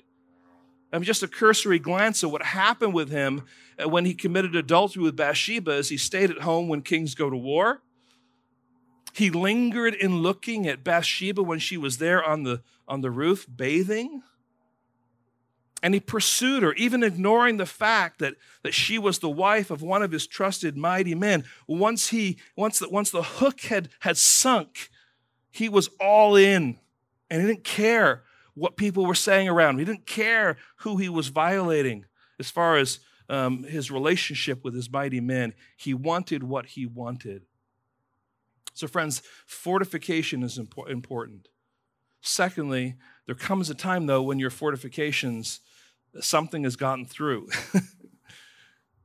[0.91, 3.45] I mean, just a cursory glance at what happened with him
[3.83, 7.31] uh, when he committed adultery with Bathsheba as he stayed at home when kings go
[7.31, 7.81] to war.
[9.13, 13.47] He lingered in looking at Bathsheba when she was there on the, on the roof
[13.53, 14.21] bathing.
[15.83, 19.81] And he pursued her, even ignoring the fact that, that she was the wife of
[19.81, 21.43] one of his trusted mighty men.
[21.67, 24.89] Once, he, once, the, once the hook had, had sunk,
[25.51, 26.79] he was all in
[27.29, 28.23] and he didn't care
[28.53, 29.79] what people were saying around him.
[29.79, 32.05] He didn't care who he was violating
[32.39, 35.53] as far as um, his relationship with his mighty men.
[35.75, 37.43] He wanted what he wanted.
[38.73, 41.49] So, friends, fortification is important.
[42.21, 45.59] Secondly, there comes a time, though, when your fortifications,
[46.21, 47.49] something has gotten through.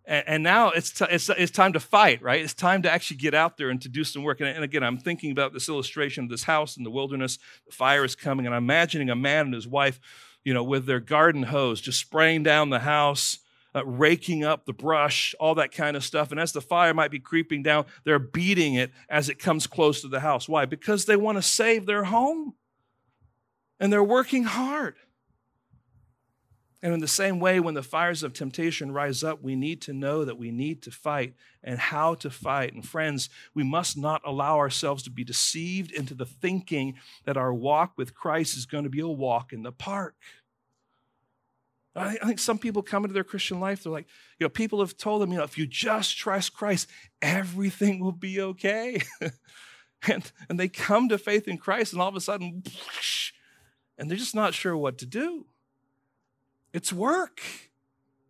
[0.09, 2.43] And, and now it's, t- it's, it's time to fight, right?
[2.43, 4.41] It's time to actually get out there and to do some work.
[4.41, 7.39] And, and again, I'm thinking about this illustration of this house in the wilderness.
[7.67, 10.01] The fire is coming, and I'm imagining a man and his wife,
[10.45, 13.39] you know, with their garden hose, just spraying down the house.
[13.75, 16.31] Uh, raking up the brush, all that kind of stuff.
[16.31, 20.01] And as the fire might be creeping down, they're beating it as it comes close
[20.01, 20.49] to the house.
[20.49, 20.65] Why?
[20.65, 22.55] Because they want to save their home.
[23.79, 24.97] And they're working hard.
[26.81, 29.93] And in the same way, when the fires of temptation rise up, we need to
[29.93, 32.73] know that we need to fight and how to fight.
[32.73, 37.53] And friends, we must not allow ourselves to be deceived into the thinking that our
[37.53, 40.15] walk with Christ is going to be a walk in the park.
[41.97, 44.07] I think some people come into their Christian life, they're like,
[44.39, 46.89] you know, people have told them, you know, if you just trust Christ,
[47.21, 49.01] everything will be okay.
[50.07, 52.63] and, and they come to faith in Christ, and all of a sudden,
[53.99, 55.47] and they're just not sure what to do.
[56.73, 57.41] It's work,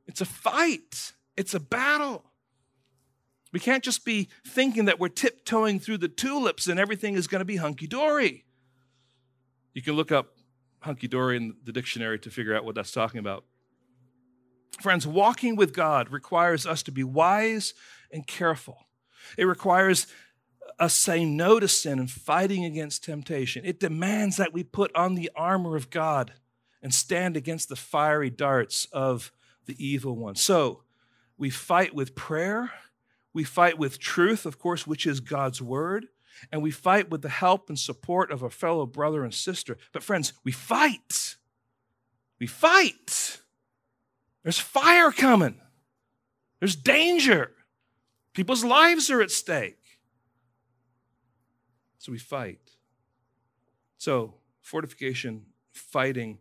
[0.06, 2.24] it's a fight, it's a battle.
[3.52, 7.40] We can't just be thinking that we're tiptoeing through the tulips and everything is going
[7.40, 8.44] to be hunky dory.
[9.72, 10.34] You can look up
[10.80, 13.44] hunky dory in the dictionary to figure out what that's talking about.
[14.80, 17.74] Friends, walking with God requires us to be wise
[18.12, 18.86] and careful.
[19.36, 20.06] It requires
[20.78, 23.64] us saying no to sin and fighting against temptation.
[23.64, 26.34] It demands that we put on the armor of God
[26.82, 29.32] and stand against the fiery darts of
[29.66, 30.34] the evil one.
[30.34, 30.82] So
[31.36, 32.72] we fight with prayer,
[33.32, 36.08] we fight with truth, of course, which is God's word,
[36.50, 39.76] and we fight with the help and support of a fellow brother and sister.
[39.92, 41.36] But, friends, we fight.
[42.38, 43.40] We fight.
[44.42, 45.60] There's fire coming,
[46.60, 47.52] there's danger.
[48.32, 49.98] People's lives are at stake.
[51.98, 52.76] So we fight.
[53.96, 56.38] So, fortification, fighting,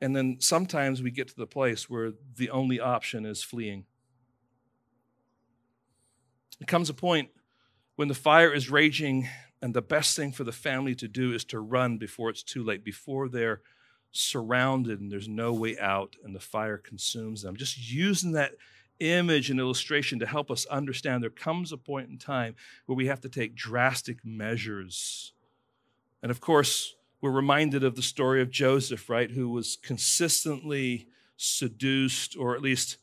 [0.00, 3.84] and then sometimes we get to the place where the only option is fleeing.
[6.60, 7.30] It comes a point
[7.96, 9.28] when the fire is raging,
[9.62, 12.62] and the best thing for the family to do is to run before it's too
[12.62, 13.62] late, before they're
[14.12, 17.56] surrounded and there's no way out and the fire consumes them.
[17.56, 18.52] Just using that
[19.00, 22.54] image and illustration to help us understand there comes a point in time
[22.86, 25.32] where we have to take drastic measures.
[26.22, 26.94] And of course,
[27.26, 32.98] we're reminded of the story of Joseph, right, who was consistently seduced or at least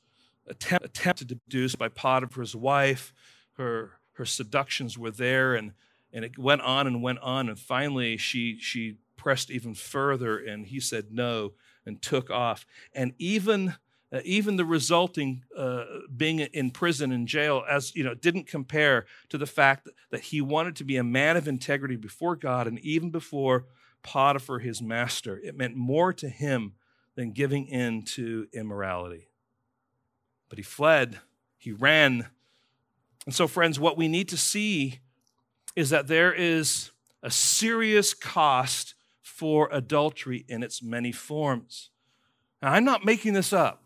[0.47, 3.13] attempt, attempted to seduce by Potiphar's wife.
[3.57, 5.73] Her, her seductions were there and,
[6.13, 7.49] and it went on and went on.
[7.49, 11.51] And finally, she, she pressed even further and he said no
[11.85, 12.65] and took off.
[12.93, 13.75] And even
[14.13, 15.83] uh, even the resulting uh,
[16.15, 20.39] being in prison and jail as you know didn't compare to the fact that he
[20.39, 23.65] wanted to be a man of integrity before god and even before
[24.03, 25.39] potiphar his master.
[25.43, 26.73] It meant more to him
[27.15, 29.29] than giving in to immorality.
[30.49, 31.19] But he fled.
[31.57, 32.27] He ran.
[33.25, 34.99] And so friends what we need to see
[35.75, 36.91] is that there is
[37.21, 41.89] a serious cost for adultery in its many forms.
[42.61, 43.83] Now, i'm not making this up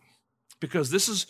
[0.60, 1.28] because this is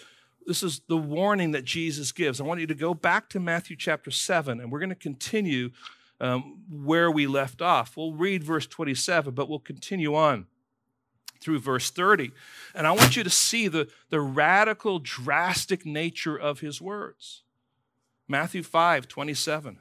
[0.48, 2.40] this is the warning that Jesus gives.
[2.40, 5.72] I want you to go back to Matthew chapter 7, and we're going to continue
[6.20, 7.96] um, where we left off.
[7.96, 10.48] We'll read verse 27, but we'll continue on
[11.40, 12.32] through verse 30.
[12.74, 17.44] And I want you to see the, the radical, drastic nature of his words.
[18.28, 19.80] Matthew 5 27.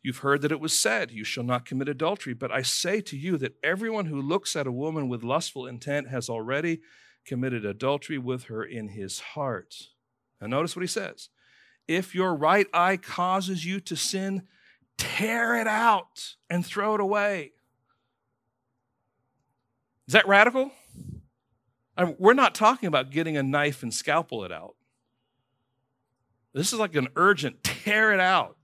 [0.00, 2.34] You've heard that it was said, You shall not commit adultery.
[2.34, 6.08] But I say to you that everyone who looks at a woman with lustful intent
[6.08, 6.80] has already
[7.24, 9.74] committed adultery with her in his heart.
[10.40, 11.30] Now, notice what he says
[11.88, 14.46] if your right eye causes you to sin,
[14.98, 17.52] tear it out and throw it away.
[20.06, 20.72] Is that radical?
[21.96, 24.74] I mean, we're not talking about getting a knife and scalpel it out.
[26.54, 28.56] This is like an urgent tear it out.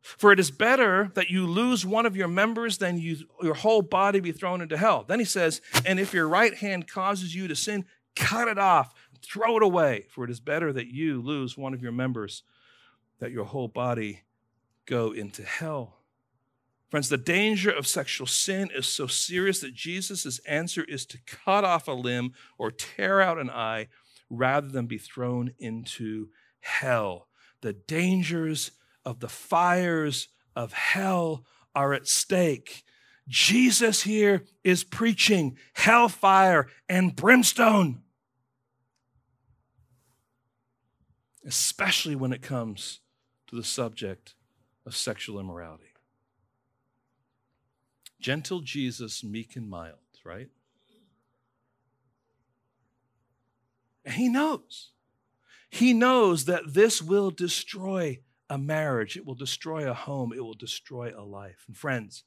[0.00, 3.82] For it is better that you lose one of your members than you, your whole
[3.82, 5.04] body be thrown into hell.
[5.06, 7.84] Then he says, And if your right hand causes you to sin,
[8.14, 10.06] cut it off, throw it away.
[10.08, 12.44] For it is better that you lose one of your members,
[13.18, 14.22] that your whole body
[14.86, 15.96] go into hell.
[16.88, 21.64] Friends, the danger of sexual sin is so serious that Jesus' answer is to cut
[21.64, 23.88] off a limb or tear out an eye
[24.30, 26.28] rather than be thrown into
[26.60, 27.28] hell.
[27.60, 28.70] The dangers
[29.04, 32.84] of the fires of hell are at stake.
[33.28, 38.02] Jesus here is preaching hellfire and brimstone,
[41.44, 43.00] especially when it comes
[43.48, 44.35] to the subject
[44.86, 45.92] of sexual immorality.
[48.20, 50.48] Gentle Jesus, meek and mild, right?
[54.04, 54.92] And he knows.
[55.68, 60.54] He knows that this will destroy a marriage, it will destroy a home, it will
[60.54, 61.64] destroy a life.
[61.66, 62.22] And friends,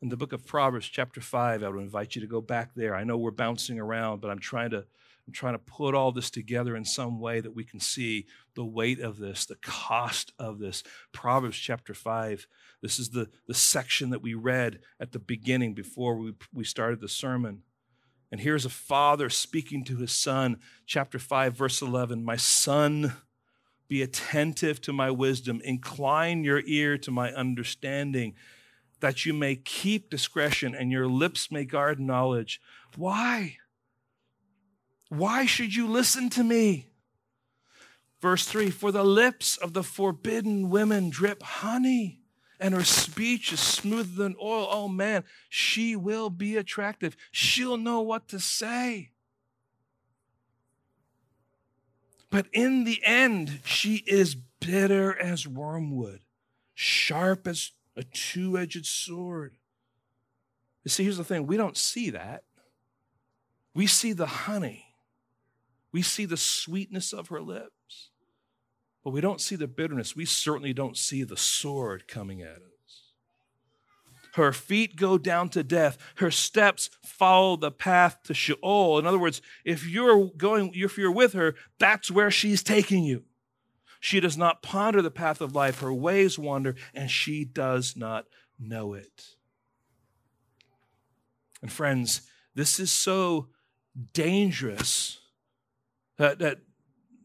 [0.00, 2.94] in the book of Proverbs, chapter 5, I would invite you to go back there.
[2.94, 4.84] I know we're bouncing around, but I'm trying to
[5.26, 8.64] I'm trying to put all this together in some way that we can see the
[8.64, 10.82] weight of this, the cost of this.
[11.12, 12.46] Proverbs chapter 5.
[12.82, 17.00] This is the, the section that we read at the beginning before we, we started
[17.00, 17.62] the sermon.
[18.30, 23.14] And here's a father speaking to his son, chapter 5, verse 11 My son,
[23.88, 25.60] be attentive to my wisdom.
[25.64, 28.34] Incline your ear to my understanding,
[29.00, 32.60] that you may keep discretion and your lips may guard knowledge.
[32.96, 33.58] Why?
[35.08, 36.88] Why should you listen to me?
[38.20, 42.20] Verse 3 For the lips of the forbidden women drip honey,
[42.58, 44.66] and her speech is smoother than oil.
[44.70, 47.16] Oh man, she will be attractive.
[47.30, 49.10] She'll know what to say.
[52.30, 56.20] But in the end, she is bitter as wormwood,
[56.74, 59.56] sharp as a two edged sword.
[60.82, 62.44] You see, here's the thing we don't see that.
[63.74, 64.93] We see the honey,
[65.94, 68.10] we see the sweetness of her lips,
[69.04, 70.16] but we don't see the bitterness.
[70.16, 73.12] We certainly don't see the sword coming at us.
[74.32, 75.96] Her feet go down to death.
[76.16, 78.98] Her steps follow the path to Sheol.
[78.98, 83.22] In other words, if you're going, if you're with her, that's where she's taking you.
[84.00, 85.78] She does not ponder the path of life.
[85.78, 88.26] Her ways wander, and she does not
[88.58, 89.36] know it.
[91.62, 92.22] And friends,
[92.52, 93.46] this is so
[94.12, 95.20] dangerous
[96.16, 96.58] that, that,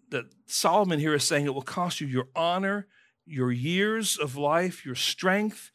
[0.10, 2.88] that Solomon here is saying it will cost you your honor,
[3.26, 5.72] your years of life, your strength,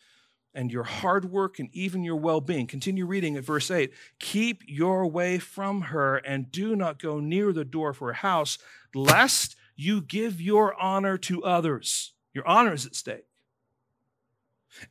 [0.55, 2.67] and your hard work and even your well being.
[2.67, 3.93] Continue reading at verse 8.
[4.19, 8.59] Keep your way from her and do not go near the door of her house,
[8.95, 12.13] lest you give your honor to others.
[12.33, 13.27] Your honor is at stake.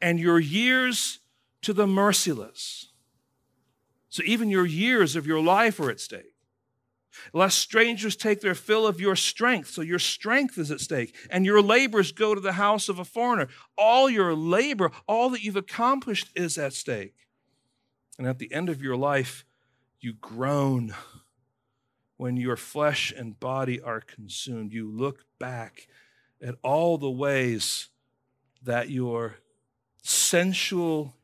[0.02, 1.20] And your years
[1.62, 2.90] to the merciless.
[4.10, 6.33] So even your years of your life are at stake
[7.34, 9.70] lest strangers take their fill of your strength.
[9.70, 13.06] So your strength is at stake, and your labors go to the house of a
[13.06, 13.48] foreigner.
[13.78, 17.16] All your labor, all that you've accomplished is at stake.
[18.18, 19.46] And at the end of your life,
[20.00, 20.94] you groan
[22.18, 24.72] when your flesh and body are consumed.
[24.72, 25.88] You look back
[26.42, 27.90] at all the ways
[28.62, 29.38] that your
[30.04, 31.16] sensual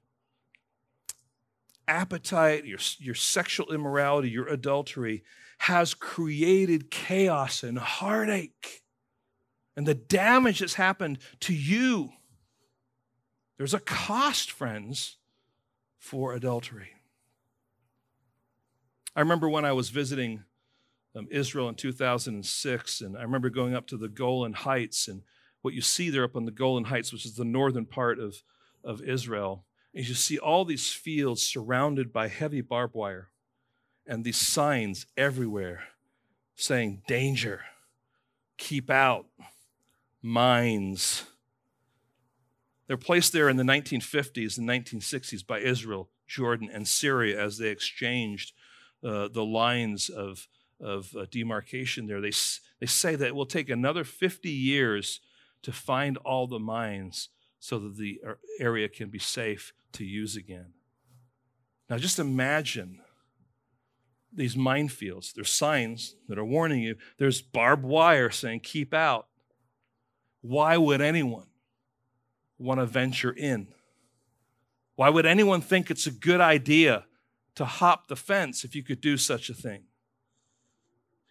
[1.88, 5.24] appetite, your, your sexual immorality, your adultery
[5.60, 8.82] has created chaos and heartache
[9.76, 12.12] and the damage that's happened to you.
[13.58, 15.18] There's a cost, friends,
[15.98, 16.90] for adultery.
[19.16, 20.44] I remember when I was visiting
[21.16, 25.24] um, Israel in 2006, and I remember going up to the Golan Heights, and
[25.62, 28.44] what you see there up on the Golan Heights, which is the northern part of,
[28.84, 33.30] of Israel, is you see all these fields surrounded by heavy barbed wire
[34.10, 35.84] and these signs everywhere
[36.56, 37.62] saying, danger,
[38.58, 39.28] keep out,
[40.22, 41.24] mines.
[42.88, 47.70] They're placed there in the 1950s and 1960s by Israel, Jordan, and Syria as they
[47.70, 48.52] exchanged
[49.04, 50.48] uh, the lines of,
[50.82, 52.20] of uh, demarcation there.
[52.20, 52.34] They,
[52.80, 55.22] they say that it will take another 50 years
[55.62, 57.30] to find all the mines
[57.60, 60.74] so that the uh, area can be safe to use again.
[61.92, 63.02] Now, just imagine
[64.32, 65.34] these minefields.
[65.34, 66.96] There's signs that are warning you.
[67.18, 69.28] There's barbed wire saying, keep out.
[70.42, 71.48] Why would anyone
[72.58, 73.68] want to venture in?
[74.96, 77.06] Why would anyone think it's a good idea
[77.56, 79.84] to hop the fence if you could do such a thing?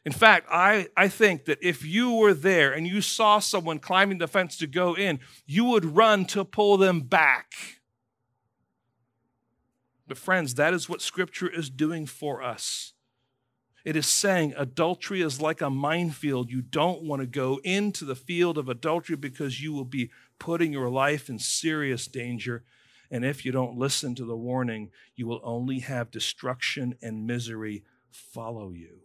[0.04, 4.18] In fact, I, I think that if you were there and you saw someone climbing
[4.18, 7.77] the fence to go in, you would run to pull them back.
[10.08, 12.94] But, friends, that is what Scripture is doing for us.
[13.84, 16.50] It is saying adultery is like a minefield.
[16.50, 20.72] You don't want to go into the field of adultery because you will be putting
[20.72, 22.64] your life in serious danger.
[23.10, 27.84] And if you don't listen to the warning, you will only have destruction and misery
[28.10, 29.00] follow you.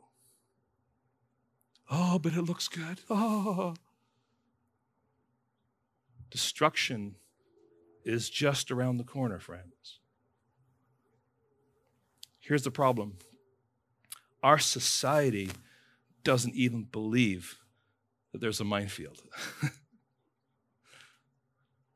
[1.91, 3.01] Oh, but it looks good.
[3.09, 3.75] Oh.
[6.29, 7.15] Destruction
[8.03, 9.99] is just around the corner, friends.
[12.43, 13.17] Here's the problem
[14.43, 15.49] our society
[16.23, 17.57] doesn't even believe
[18.31, 19.21] that there's a minefield.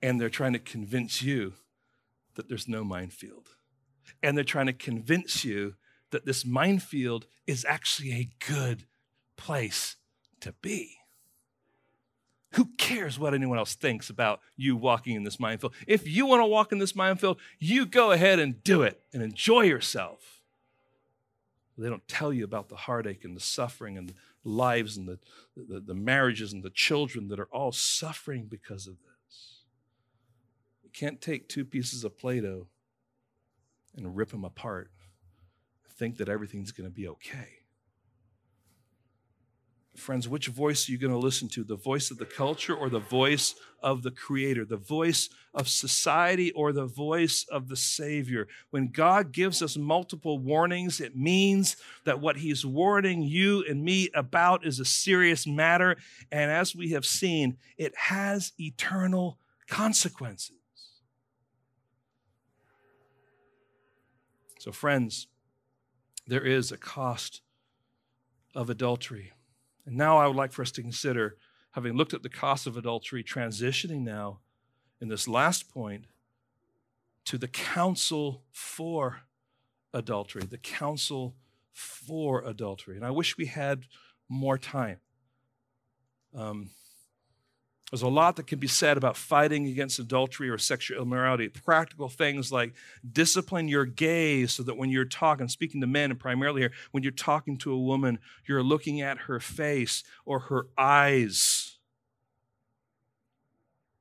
[0.01, 1.53] and they're trying to convince you
[2.35, 3.49] that there's no minefield.
[4.23, 5.75] And they're trying to convince you
[6.11, 8.85] that this minefield is actually a good
[9.35, 9.97] place
[10.39, 10.97] to be.
[12.53, 15.73] Who cares what anyone else thinks about you walking in this minefield?
[15.85, 19.21] If you want to walk in this minefield, you go ahead and do it and
[19.21, 20.36] enjoy yourself.
[21.77, 25.19] They don't tell you about the heartache and the suffering and the lives and the,
[25.55, 29.61] the, the marriages and the children that are all suffering because of this.
[30.83, 32.67] You can't take two pieces of Play Doh
[33.95, 34.89] and rip them apart
[35.83, 37.59] and think that everything's going to be okay.
[39.97, 41.63] Friends, which voice are you going to listen to?
[41.63, 44.65] The voice of the culture or the voice of the Creator?
[44.65, 48.47] The voice of society or the voice of the Savior?
[48.69, 54.09] When God gives us multiple warnings, it means that what He's warning you and me
[54.13, 55.97] about is a serious matter.
[56.31, 60.51] And as we have seen, it has eternal consequences.
[64.59, 65.27] So, friends,
[66.27, 67.41] there is a cost
[68.53, 69.31] of adultery.
[69.87, 71.37] And now I would like for us to consider
[71.71, 74.41] having looked at the cost of adultery, transitioning now
[74.99, 76.05] in this last point
[77.23, 79.21] to the counsel for
[79.93, 81.35] adultery, the counsel
[81.71, 82.97] for adultery.
[82.97, 83.85] And I wish we had
[84.27, 84.97] more time.
[86.35, 86.71] Um,
[87.91, 91.47] there's a lot that can be said about fighting against adultery or sexual immorality.
[91.47, 92.73] Practical things like
[93.09, 97.03] discipline your gaze so that when you're talking, speaking to men and primarily here, when
[97.03, 101.77] you're talking to a woman, you're looking at her face or her eyes.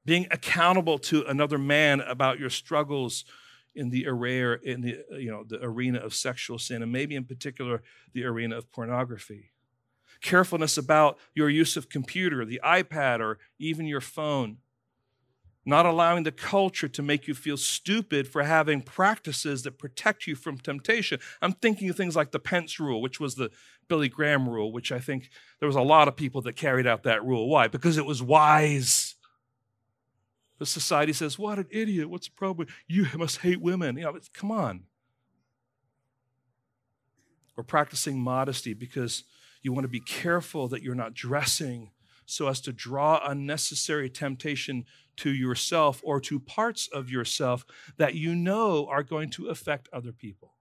[0.04, 3.24] Being accountable to another man about your struggles
[3.76, 7.24] in the array in the you know the arena of sexual sin and maybe in
[7.24, 7.82] particular
[8.14, 9.50] the arena of pornography
[10.26, 14.58] carefulness about your use of computer, the iPad, or even your phone.
[15.64, 20.34] Not allowing the culture to make you feel stupid for having practices that protect you
[20.34, 21.20] from temptation.
[21.40, 23.50] I'm thinking of things like the Pence rule, which was the
[23.88, 27.04] Billy Graham rule, which I think there was a lot of people that carried out
[27.04, 27.48] that rule.
[27.48, 27.68] Why?
[27.68, 29.14] Because it was wise.
[30.58, 32.10] The society says, What an idiot.
[32.10, 32.66] What's the problem?
[32.88, 33.96] You must hate women.
[33.96, 34.84] You know, come on.
[37.56, 39.24] We're practicing modesty because
[39.66, 41.90] you want to be careful that you're not dressing
[42.24, 44.84] so as to draw unnecessary temptation
[45.16, 50.12] to yourself or to parts of yourself that you know are going to affect other
[50.12, 50.54] people.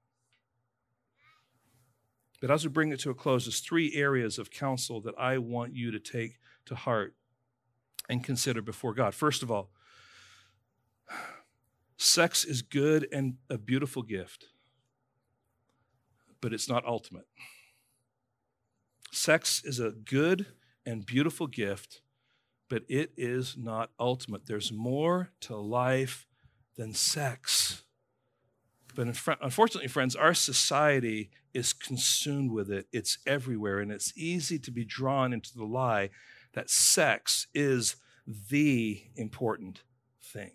[2.42, 5.38] But as we bring it to a close, there's three areas of counsel that I
[5.38, 7.14] want you to take to heart
[8.10, 9.14] and consider before God.
[9.14, 9.70] First of all,
[11.98, 14.46] sex is good and a beautiful gift,
[16.42, 17.28] but it's not ultimate.
[19.16, 20.46] Sex is a good
[20.86, 22.02] and beautiful gift,
[22.70, 24.46] but it is not ultimate.
[24.46, 26.28] There's more to life
[26.76, 27.84] than sex.
[28.94, 29.08] But
[29.42, 32.88] unfortunately, friends, our society is consumed with it.
[32.92, 36.10] It's everywhere, and it's easy to be drawn into the lie
[36.54, 37.96] that sex is
[38.50, 39.84] the important
[40.22, 40.52] thing.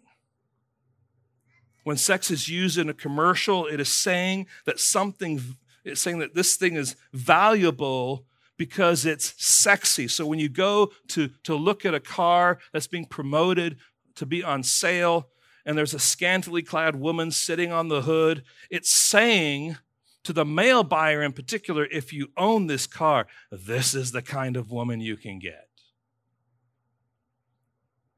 [1.85, 5.41] When sex is used in a commercial, it is saying that something,
[5.83, 8.27] it's saying that this thing is valuable
[8.61, 10.07] because it's sexy.
[10.07, 13.79] So when you go to, to look at a car that's being promoted
[14.17, 15.29] to be on sale,
[15.65, 19.79] and there's a scantily clad woman sitting on the hood, it's saying
[20.25, 24.59] to the male buyer in particular, if you own this car, this is the kind
[24.59, 25.71] of woman you can get.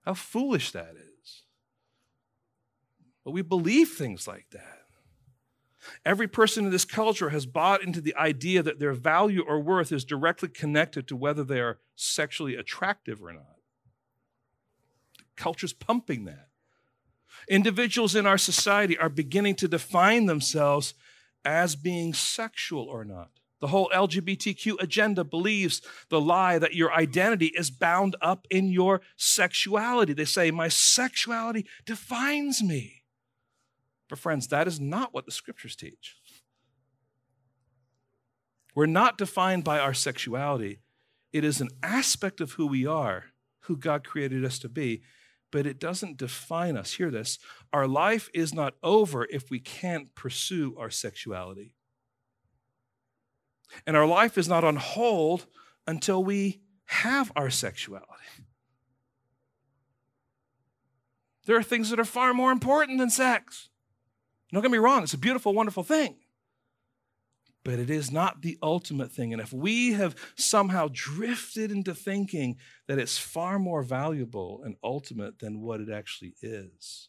[0.05, 1.43] How foolish that is.
[3.25, 4.82] But we believe things like that.
[6.05, 9.93] Every person in this culture has bought into the idea that their value or worth
[9.93, 13.57] is directly connected to whether they are sexually attractive or not.
[15.37, 16.49] Culture's pumping that.
[17.49, 20.95] Individuals in our society are beginning to define themselves
[21.45, 23.31] as being sexual or not.
[23.61, 29.01] The whole LGBTQ agenda believes the lie that your identity is bound up in your
[29.17, 30.13] sexuality.
[30.13, 33.02] They say, My sexuality defines me.
[34.13, 36.19] But, friends, that is not what the scriptures teach.
[38.75, 40.81] We're not defined by our sexuality,
[41.33, 43.25] it is an aspect of who we are,
[43.61, 45.01] who God created us to be,
[45.51, 46.93] but it doesn't define us.
[46.93, 47.39] Hear this
[47.73, 51.75] our life is not over if we can't pursue our sexuality.
[53.87, 55.47] And our life is not on hold
[55.87, 58.11] until we have our sexuality.
[61.47, 63.71] There are things that are far more important than sex.
[64.53, 66.17] Don't get me wrong, it's a beautiful, wonderful thing.
[67.65, 69.33] But it is not the ultimate thing.
[69.33, 72.57] And if we have somehow drifted into thinking
[72.89, 77.09] that it's far more valuable and ultimate than what it actually is,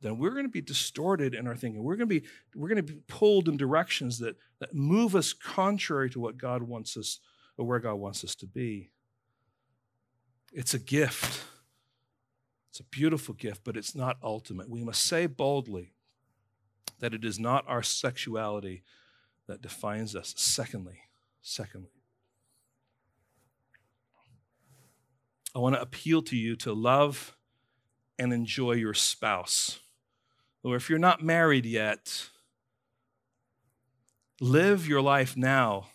[0.00, 1.82] then we're going to be distorted in our thinking.
[1.82, 5.32] We're going to be, we're going to be pulled in directions that, that move us
[5.32, 7.20] contrary to what God wants us
[7.56, 8.90] or where God wants us to be.
[10.52, 11.44] It's a gift.
[12.70, 14.70] It's a beautiful gift, but it's not ultimate.
[14.70, 15.92] We must say boldly,
[17.00, 18.82] that it is not our sexuality
[19.46, 20.34] that defines us.
[20.36, 20.98] Secondly,
[21.42, 21.90] secondly,
[25.54, 27.36] I want to appeal to you to love
[28.18, 29.80] and enjoy your spouse.
[30.62, 32.28] Or if you're not married yet,
[34.40, 35.88] live your life now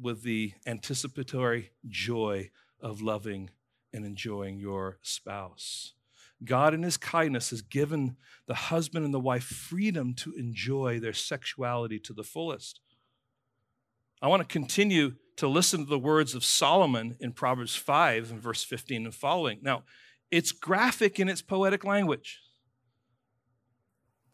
[0.00, 2.50] with the anticipatory joy
[2.80, 3.50] of loving
[3.92, 5.94] and enjoying your spouse.
[6.44, 8.16] God, in His kindness, has given
[8.46, 12.80] the husband and the wife freedom to enjoy their sexuality to the fullest.
[14.22, 18.40] I want to continue to listen to the words of Solomon in Proverbs 5 and
[18.40, 19.58] verse 15 and following.
[19.62, 19.84] Now,
[20.30, 22.40] it's graphic in its poetic language,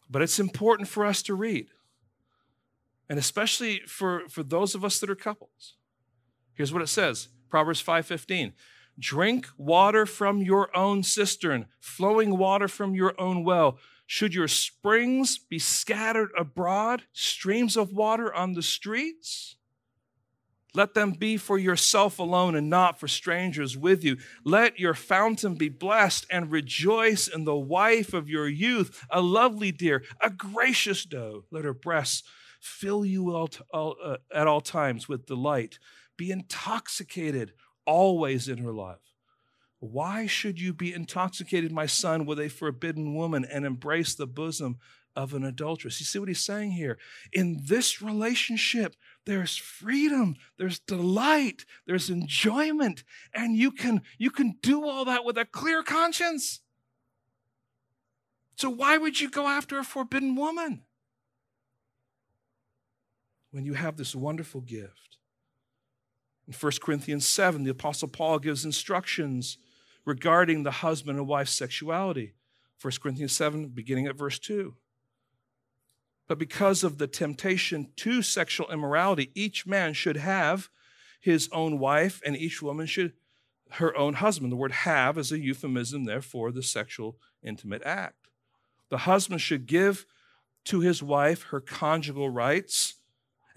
[0.09, 1.67] but it's important for us to read,
[3.09, 5.75] and especially for, for those of us that are couples.
[6.53, 8.53] Here's what it says Proverbs 5:15.
[8.99, 13.77] Drink water from your own cistern, flowing water from your own well.
[14.05, 19.57] Should your springs be scattered abroad, streams of water on the streets?
[20.73, 24.17] Let them be for yourself alone and not for strangers with you.
[24.43, 29.71] Let your fountain be blessed and rejoice in the wife of your youth, a lovely
[29.71, 31.45] deer, a gracious doe.
[31.51, 32.23] Let her breasts
[32.59, 35.79] fill you all, all uh, at all times with delight.
[36.15, 37.53] Be intoxicated
[37.87, 38.99] always in her love.
[39.79, 44.77] Why should you be intoxicated, my son, with a forbidden woman and embrace the bosom
[45.15, 45.99] of an adulteress?
[45.99, 46.99] You see what he's saying here?
[47.31, 48.95] In this relationship,
[49.27, 55.37] there's freedom there's delight there's enjoyment and you can you can do all that with
[55.37, 56.61] a clear conscience
[58.55, 60.81] so why would you go after a forbidden woman
[63.51, 65.06] when you have this wonderful gift
[66.47, 69.57] in 1 corinthians 7 the apostle paul gives instructions
[70.05, 72.33] regarding the husband and wife's sexuality
[72.81, 74.75] 1 corinthians 7 beginning at verse 2
[76.27, 80.69] but because of the temptation to sexual immorality, each man should have
[81.19, 83.13] his own wife and each woman should
[83.71, 84.51] her own husband.
[84.51, 88.27] The word have is a euphemism therefore, the sexual intimate act.
[88.89, 90.05] The husband should give
[90.65, 92.95] to his wife her conjugal rights,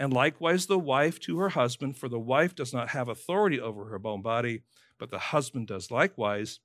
[0.00, 3.84] and likewise the wife to her husband, for the wife does not have authority over
[3.84, 4.62] her own body,
[4.98, 6.58] but the husband does likewise.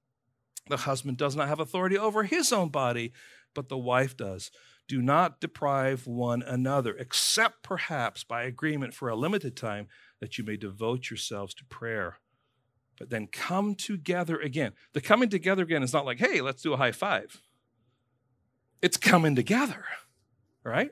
[0.70, 3.12] The husband does not have authority over his own body,
[3.54, 4.52] but the wife does.
[4.88, 9.90] Do not deprive one another, except perhaps by agreement for a limited time,
[10.22, 12.20] that you may devote yourselves to prayer.
[12.98, 14.72] But then come together again.
[14.94, 17.42] The coming together again is not like, hey, let's do a high five.
[18.82, 19.84] It's coming together,
[20.64, 20.92] right?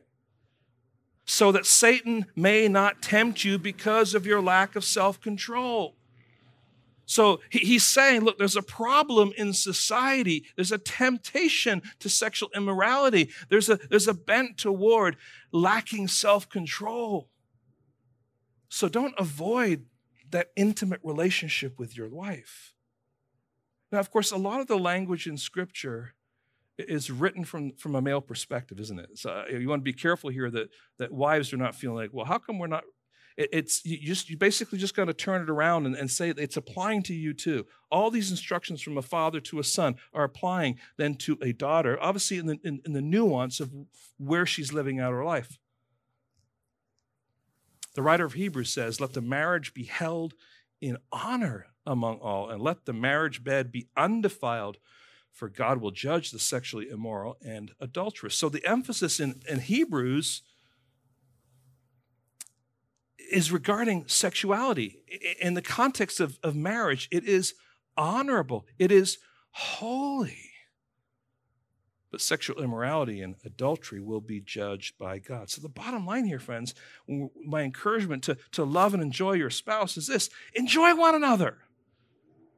[1.25, 5.95] So that Satan may not tempt you because of your lack of self control.
[7.05, 10.45] So he's saying, look, there's a problem in society.
[10.55, 13.29] There's a temptation to sexual immorality.
[13.49, 15.17] There's a, there's a bent toward
[15.51, 17.29] lacking self control.
[18.69, 19.85] So don't avoid
[20.31, 22.73] that intimate relationship with your wife.
[23.91, 26.15] Now, of course, a lot of the language in Scripture
[26.77, 29.17] is written from, from a male perspective, isn't it?
[29.17, 32.13] So uh, you want to be careful here that, that wives are not feeling like,
[32.13, 32.83] well, how come we're not
[33.35, 36.57] it's you just you basically just got to turn it around and, and say it's
[36.57, 37.65] applying to you too.
[37.89, 41.97] All these instructions from a father to a son are applying then to a daughter,
[41.99, 43.71] obviously in the, in, in the nuance of
[44.17, 45.57] where she's living out her life.
[47.95, 50.33] The writer of Hebrews says, Let the marriage be held
[50.81, 54.77] in honor among all, and let the marriage bed be undefiled,
[55.33, 58.35] for God will judge the sexually immoral and adulterous.
[58.35, 60.43] So the emphasis in, in Hebrews
[63.31, 64.99] is regarding sexuality.
[65.41, 67.55] In the context of, of marriage, it is
[67.97, 69.17] honorable, it is
[69.51, 70.51] holy.
[72.11, 75.49] But sexual immorality and adultery will be judged by God.
[75.49, 76.75] So, the bottom line here, friends,
[77.43, 81.57] my encouragement to, to love and enjoy your spouse is this enjoy one another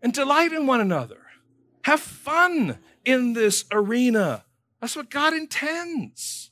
[0.01, 1.24] and delight in one another.
[1.86, 4.44] Have fun in this arena.
[4.82, 6.50] That's what God intends.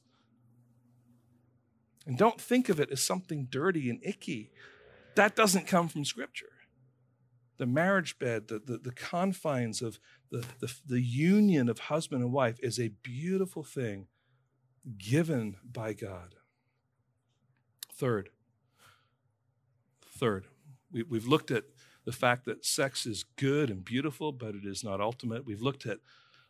[2.05, 4.51] And don't think of it as something dirty and icky.
[5.15, 6.51] That doesn't come from Scripture.
[7.57, 12.31] The marriage bed, the, the, the confines of the, the, the union of husband and
[12.31, 14.05] wife is a beautiful thing
[14.99, 16.35] given by God.
[17.91, 18.29] Third,
[20.15, 20.45] third,
[20.91, 21.63] we, we've looked at
[22.05, 25.45] the fact that sex is good and beautiful, but it is not ultimate.
[25.45, 25.99] We've looked at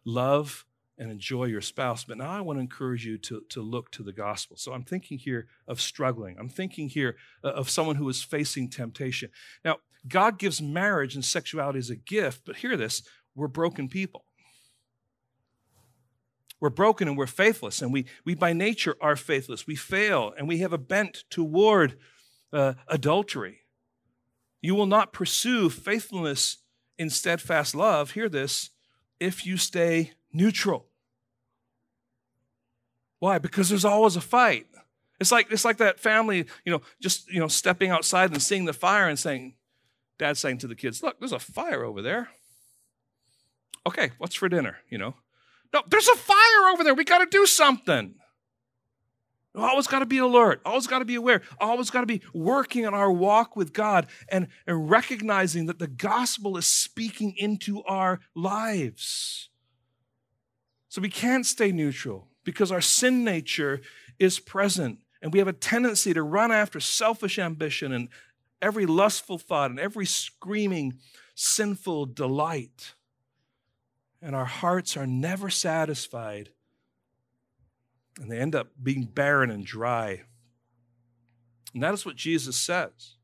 [0.06, 0.66] love
[0.98, 2.04] and enjoy your spouse.
[2.04, 4.58] But now I want to encourage you to, to look to the gospel.
[4.58, 6.38] So I'm thinking here of struggling.
[6.40, 9.30] I'm thinking here uh, of someone who is facing temptation.
[9.66, 9.78] Now,
[10.08, 13.04] God gives marriage and sexuality as a gift, but hear this
[13.36, 14.26] we're broken people.
[16.60, 19.68] We're broken and we're faithless, and we, we by nature are faithless.
[19.68, 21.98] We fail, and we have a bent toward
[22.54, 23.63] uh, adultery.
[24.64, 26.60] You will not pursue faithfulness
[26.98, 28.70] in steadfast love, hear this,
[29.20, 30.88] if you stay neutral.
[33.20, 33.40] Why?
[33.40, 34.68] Because there's always a fight.
[35.20, 38.64] It's like it's like that family, you know, just you know, stepping outside and seeing
[38.64, 39.56] the fire and saying,
[40.18, 42.30] Dad saying to the kids, "Look, there's a fire over there."
[43.86, 44.78] Okay, what's for dinner?
[44.90, 45.16] You know,
[45.74, 46.94] no, there's a fire over there.
[46.94, 48.16] We got to do something.
[49.56, 50.62] Always got to be alert.
[50.66, 51.44] Always got to be aware.
[51.60, 55.88] Always got to be working on our walk with God and, and recognizing that the
[55.88, 59.50] gospel is speaking into our lives.
[60.90, 63.82] So we can't stay neutral because our sin nature
[64.20, 68.10] is present and we have a tendency to run after selfish ambition and
[68.62, 71.00] every lustful thought and every screaming
[71.36, 72.94] sinful delight.
[74.22, 76.50] And our hearts are never satisfied.
[78.20, 80.24] And they end up being barren and dry.
[81.74, 83.16] And that is what Jesus says.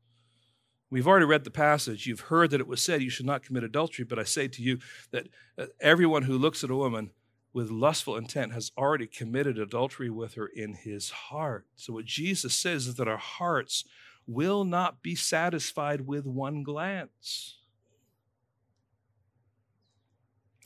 [0.90, 2.06] We've already read the passage.
[2.06, 4.04] You've heard that it was said, You should not commit adultery.
[4.04, 4.78] But I say to you
[5.12, 7.10] that uh, everyone who looks at a woman
[7.52, 11.66] with lustful intent has already committed adultery with her in his heart.
[11.76, 13.84] So, what Jesus says is that our hearts
[14.26, 17.59] will not be satisfied with one glance.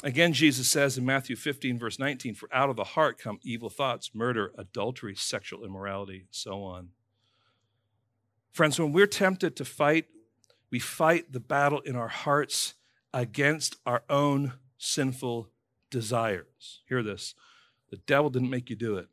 [0.05, 3.71] Again, Jesus says in Matthew 15, verse 19, For out of the heart come evil
[3.71, 6.91] thoughts, murder, adultery, sexual immorality, so on.
[8.53, 10.05] Friends, when we're tempted to fight,
[10.71, 12.75] we fight the battle in our hearts
[13.15, 15.49] against our own sinful
[15.89, 16.83] desires.
[16.87, 17.35] Hear this
[17.91, 19.09] the devil didn't make you do it.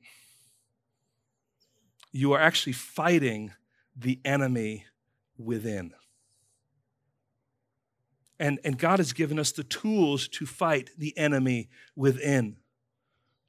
[2.12, 3.54] You are actually fighting
[3.96, 4.88] the enemy
[5.38, 5.94] within.
[8.42, 12.56] And, and God has given us the tools to fight the enemy within.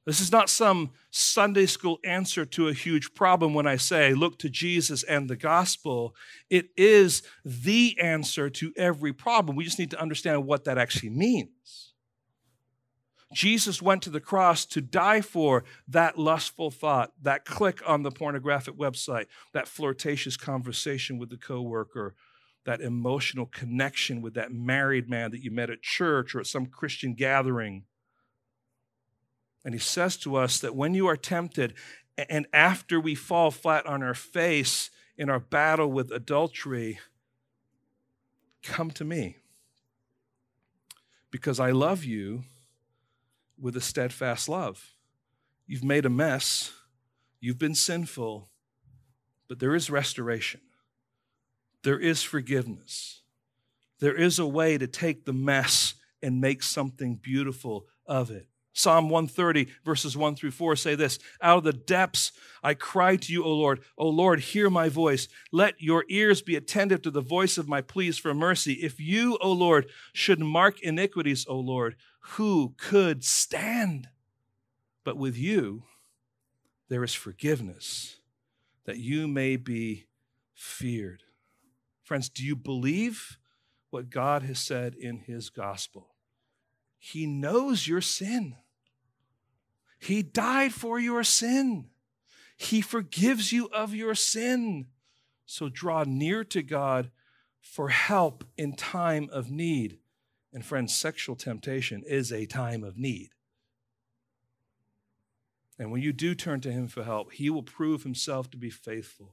[0.04, 4.38] This is not some Sunday school answer to a huge problem when I say, look
[4.40, 6.14] to Jesus and the gospel.
[6.50, 9.56] It is the answer to every problem.
[9.56, 11.94] We just need to understand what that actually means.
[13.32, 18.10] Jesus went to the cross to die for that lustful thought, that click on the
[18.10, 19.24] pornographic website,
[19.54, 22.14] that flirtatious conversation with the coworker,
[22.64, 26.66] that emotional connection with that married man that you met at church or at some
[26.66, 27.84] Christian gathering.
[29.64, 31.74] And he says to us that when you are tempted,
[32.28, 37.00] and after we fall flat on our face in our battle with adultery,
[38.62, 39.36] come to me.
[41.30, 42.44] Because I love you
[43.58, 44.94] with a steadfast love.
[45.66, 46.72] You've made a mess,
[47.40, 48.48] you've been sinful,
[49.48, 50.60] but there is restoration
[51.82, 53.22] there is forgiveness.
[54.00, 58.48] There is a way to take the mess and make something beautiful of it.
[58.74, 62.32] Psalm 130, verses 1 through 4 say this Out of the depths
[62.62, 63.80] I cry to you, O Lord.
[63.98, 65.28] O Lord, hear my voice.
[65.50, 68.74] Let your ears be attentive to the voice of my pleas for mercy.
[68.74, 74.08] If you, O Lord, should mark iniquities, O Lord, who could stand?
[75.04, 75.82] But with you,
[76.88, 78.16] there is forgiveness,
[78.84, 80.06] that you may be
[80.54, 81.22] feared.
[82.12, 83.38] Friends, do you believe
[83.88, 86.10] what God has said in his gospel?
[86.98, 88.56] He knows your sin.
[89.98, 91.86] He died for your sin.
[92.54, 94.88] He forgives you of your sin.
[95.46, 97.10] So draw near to God
[97.62, 99.96] for help in time of need.
[100.52, 103.30] And friends, sexual temptation is a time of need.
[105.78, 108.68] And when you do turn to Him for help, He will prove Himself to be
[108.68, 109.32] faithful.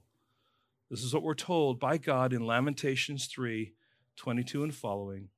[0.90, 3.74] This is what we're told by God in Lamentations 3
[4.16, 5.30] 22 and following.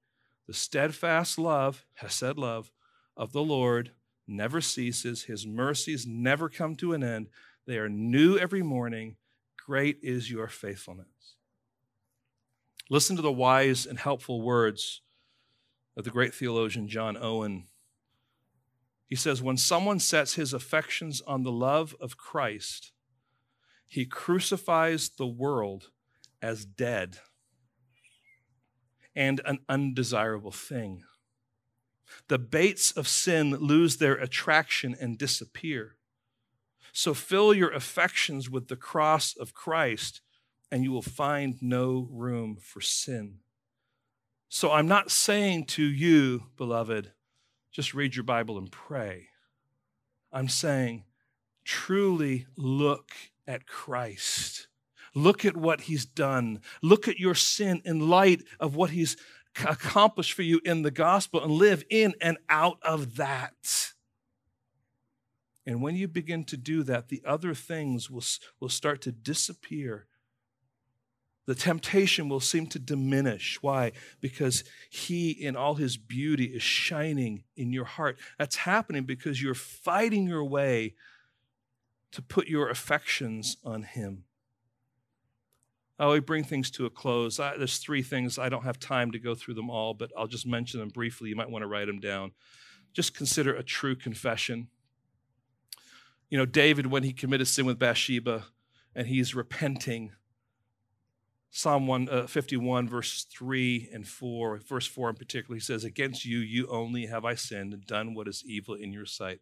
[0.48, 2.72] The steadfast love, Hesed love,
[3.16, 3.92] of the Lord
[4.28, 5.24] never ceases.
[5.24, 7.28] His mercies never come to an end.
[7.68, 9.18] They are new every morning.
[9.64, 11.36] Great is your faithfulness.
[12.90, 15.02] Listen to the wise and helpful words
[15.96, 17.66] of the great theologian John Owen.
[19.06, 22.94] He says, When someone sets his affections on the love of Christ,
[23.92, 25.90] he crucifies the world
[26.42, 27.18] as dead
[29.14, 31.04] and an undesirable thing.
[32.30, 35.98] The baits of sin lose their attraction and disappear.
[36.94, 40.22] So fill your affections with the cross of Christ,
[40.72, 43.40] and you will find no room for sin.
[44.48, 47.12] So I'm not saying to you, beloved,
[47.74, 49.28] just read your Bible and pray.
[50.32, 51.04] I'm saying,
[51.66, 53.12] truly look
[53.48, 54.68] at Christ.
[55.14, 56.62] Look at what he's done.
[56.82, 59.18] Look at your sin in light of what he's
[59.66, 63.92] accomplished for you in the gospel and live in and out of that.
[65.66, 68.24] And when you begin to do that, the other things will,
[68.60, 70.08] will start to disappear.
[71.46, 73.62] The temptation will seem to diminish.
[73.62, 73.92] Why?
[74.22, 78.18] Because He, in all His beauty, is shining in your heart.
[78.40, 80.96] That's happening because you're fighting your way
[82.12, 84.26] to put your affections on Him.
[86.02, 87.40] I will bring things to a close.
[87.40, 88.40] I, there's three things.
[88.40, 91.30] I don't have time to go through them all, but I'll just mention them briefly.
[91.30, 92.32] You might want to write them down.
[92.92, 94.68] Just consider a true confession.
[96.30, 98.46] You know, David, when he committed sin with Bathsheba
[98.96, 100.12] and he's repenting,
[101.52, 106.26] Psalm 1, uh, 51, verse 3 and 4, verse 4 in particular, he says, Against
[106.26, 109.42] you, you only have I sinned and done what is evil in your sight.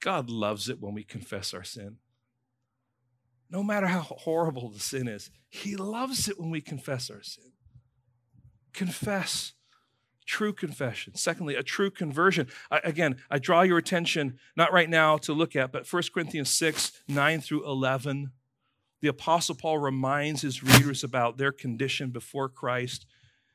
[0.00, 1.96] God loves it when we confess our sin.
[3.50, 7.52] No matter how horrible the sin is, He loves it when we confess our sin.
[8.72, 9.54] Confess
[10.28, 11.14] true confession.
[11.14, 12.48] Secondly, a true conversion.
[12.70, 16.50] I, again, I draw your attention, not right now to look at, but 1 Corinthians
[16.50, 18.30] 6, 9 through 11.
[19.00, 23.06] The Apostle Paul reminds his readers about their condition before Christ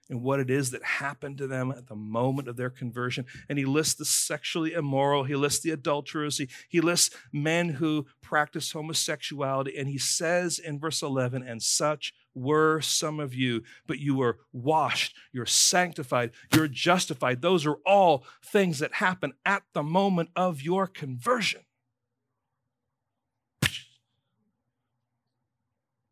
[0.10, 3.26] and what it is that happened to them at the moment of their conversion.
[3.48, 8.06] And he lists the sexually immoral, he lists the adulterers, he, he lists men who
[8.22, 9.78] practice homosexuality.
[9.78, 14.40] And he says in verse 11, and such were some of you, but you were
[14.52, 17.42] washed, you're sanctified, you're justified.
[17.42, 21.62] Those are all things that happen at the moment of your conversion.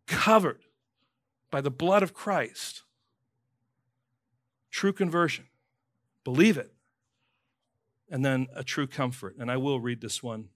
[0.08, 0.62] Covered
[1.52, 2.84] by the blood of Christ
[4.72, 5.46] true conversion.
[6.24, 6.74] Believe it.
[8.10, 9.36] And then a true comfort.
[9.40, 10.50] And I will read this one.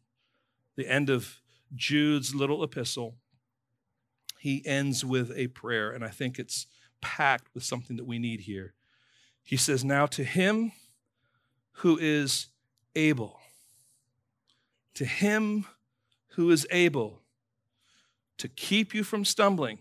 [0.75, 1.41] The end of
[1.73, 3.15] Jude's little epistle.
[4.39, 6.67] He ends with a prayer, and I think it's
[7.01, 8.73] packed with something that we need here.
[9.43, 10.71] He says, Now to him
[11.79, 12.47] who is
[12.95, 13.39] able,
[14.93, 15.65] to him
[16.29, 17.21] who is able
[18.37, 19.79] to keep you from stumbling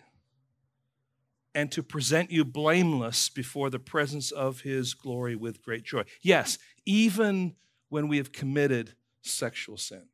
[1.55, 6.02] and to present you blameless before the presence of his glory with great joy.
[6.20, 7.55] Yes, even
[7.89, 10.06] when we have committed sexual sin,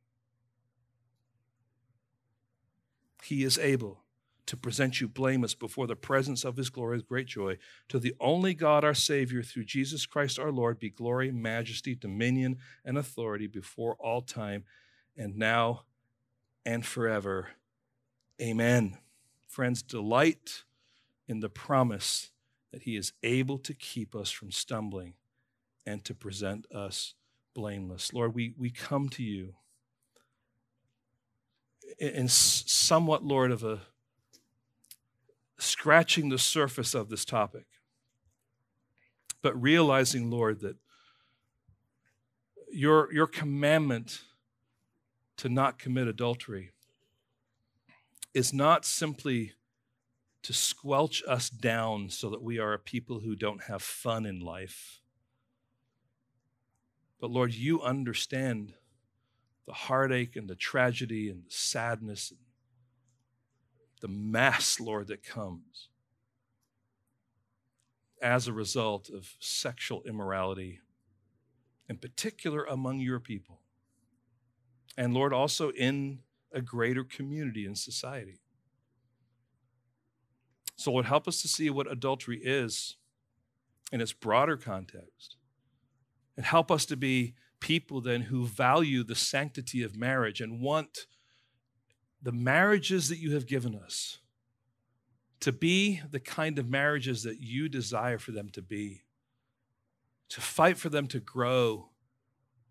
[3.24, 4.04] he is able
[4.46, 7.56] to present you blameless before the presence of his glory with great joy.
[7.88, 12.58] To the only God, our Savior, through Jesus Christ our Lord, be glory, majesty, dominion,
[12.84, 14.64] and authority before all time,
[15.16, 15.84] and now
[16.66, 17.50] and forever.
[18.42, 18.98] Amen.
[19.46, 20.64] Friends, delight
[21.30, 22.30] in the promise
[22.72, 25.14] that He is able to keep us from stumbling
[25.86, 27.14] and to present us
[27.54, 28.12] blameless.
[28.12, 29.54] Lord, we, we come to you
[31.98, 33.80] in somewhat, Lord, of a
[35.58, 37.66] scratching the surface of this topic,
[39.40, 40.76] but realizing, Lord, that
[42.72, 44.22] your, your commandment
[45.36, 46.70] to not commit adultery
[48.34, 49.52] is not simply
[50.42, 54.40] to squelch us down so that we are a people who don't have fun in
[54.40, 55.00] life.
[57.20, 58.74] But Lord, you understand
[59.66, 62.40] the heartache and the tragedy and the sadness and
[64.00, 65.88] the mass, Lord, that comes
[68.22, 70.80] as a result of sexual immorality,
[71.88, 73.60] in particular among your people.
[74.96, 76.20] And Lord, also in
[76.52, 78.39] a greater community and society.
[80.80, 82.96] So, Lord, help us to see what adultery is
[83.92, 85.36] in its broader context.
[86.38, 91.06] And help us to be people then who value the sanctity of marriage and want
[92.22, 94.20] the marriages that you have given us
[95.40, 99.02] to be the kind of marriages that you desire for them to be,
[100.30, 101.90] to fight for them to grow,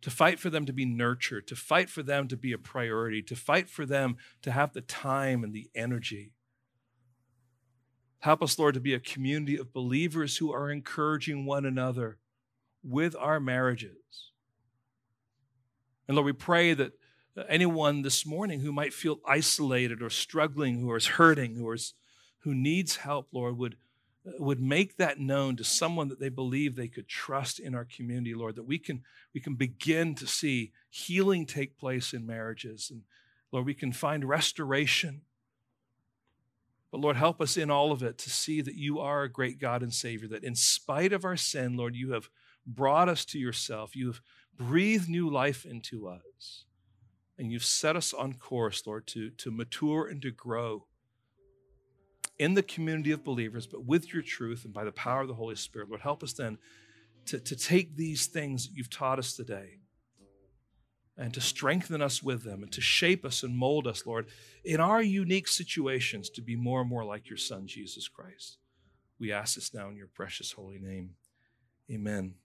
[0.01, 3.21] to fight for them to be nurtured, to fight for them to be a priority,
[3.21, 6.33] to fight for them to have the time and the energy
[8.19, 12.17] Help us, Lord, to be a community of believers who are encouraging one another
[12.83, 14.31] with our marriages.
[16.07, 16.93] And Lord, we pray that
[17.47, 21.93] anyone this morning who might feel isolated or struggling, who is hurting, who is
[22.43, 23.75] who needs help, Lord, would
[24.37, 28.33] would make that known to someone that they believe they could trust in our community,
[28.33, 33.03] Lord, that we can we can begin to see healing take place in marriages and
[33.51, 35.21] Lord, we can find restoration
[36.91, 39.59] but Lord, help us in all of it to see that you are a great
[39.59, 42.29] God and Savior, that in spite of our sin, Lord, you have
[42.65, 43.95] brought us to yourself.
[43.95, 44.21] You have
[44.57, 46.65] breathed new life into us.
[47.37, 50.85] And you've set us on course, Lord, to, to mature and to grow
[52.37, 55.33] in the community of believers, but with your truth and by the power of the
[55.33, 55.89] Holy Spirit.
[55.89, 56.57] Lord, help us then
[57.27, 59.78] to, to take these things that you've taught us today
[61.19, 64.27] and to strengthen us with them and to shape us and mold us, Lord,
[64.63, 68.57] in our unique situations to be more and more like your Son, Jesus Christ.
[69.19, 71.15] We ask this now in your precious holy name.
[71.91, 72.35] Amen.